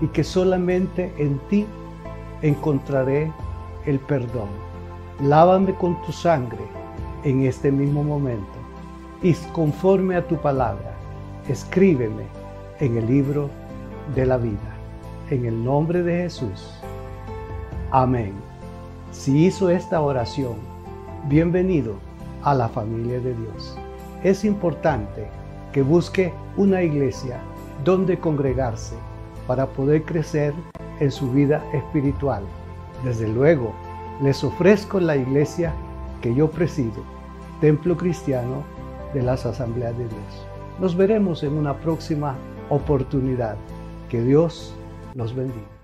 y 0.00 0.08
que 0.08 0.24
solamente 0.24 1.12
en 1.18 1.38
ti 1.48 1.66
encontraré 2.42 3.32
el 3.86 3.98
perdón. 4.00 4.48
Lávame 5.20 5.74
con 5.74 6.00
tu 6.02 6.12
sangre 6.12 6.60
en 7.24 7.44
este 7.44 7.72
mismo 7.72 8.04
momento 8.04 8.58
y 9.22 9.34
conforme 9.52 10.16
a 10.16 10.26
tu 10.26 10.36
palabra, 10.36 10.94
escríbeme 11.48 12.24
en 12.78 12.96
el 12.96 13.06
libro 13.06 13.50
de 14.14 14.26
la 14.26 14.36
vida. 14.36 14.76
En 15.30 15.44
el 15.44 15.62
nombre 15.64 16.02
de 16.02 16.22
Jesús. 16.22 16.72
Amén. 17.90 18.32
Si 19.10 19.46
hizo 19.46 19.70
esta 19.70 20.00
oración, 20.00 20.56
bienvenido 21.28 21.94
a 22.42 22.54
la 22.54 22.68
familia 22.68 23.20
de 23.20 23.34
Dios. 23.34 23.76
Es 24.22 24.44
importante 24.44 25.28
que 25.78 25.82
busque 25.84 26.32
una 26.56 26.82
iglesia 26.82 27.38
donde 27.84 28.18
congregarse 28.18 28.96
para 29.46 29.64
poder 29.64 30.02
crecer 30.02 30.52
en 30.98 31.12
su 31.12 31.30
vida 31.30 31.64
espiritual. 31.72 32.42
Desde 33.04 33.28
luego, 33.28 33.72
les 34.20 34.42
ofrezco 34.42 34.98
la 34.98 35.14
iglesia 35.14 35.72
que 36.20 36.34
yo 36.34 36.50
presido, 36.50 37.04
Templo 37.60 37.96
Cristiano 37.96 38.64
de 39.14 39.22
las 39.22 39.46
Asambleas 39.46 39.96
de 39.96 40.08
Dios. 40.08 40.46
Nos 40.80 40.96
veremos 40.96 41.44
en 41.44 41.52
una 41.52 41.74
próxima 41.74 42.34
oportunidad. 42.70 43.54
Que 44.08 44.20
Dios 44.20 44.74
los 45.14 45.32
bendiga. 45.32 45.77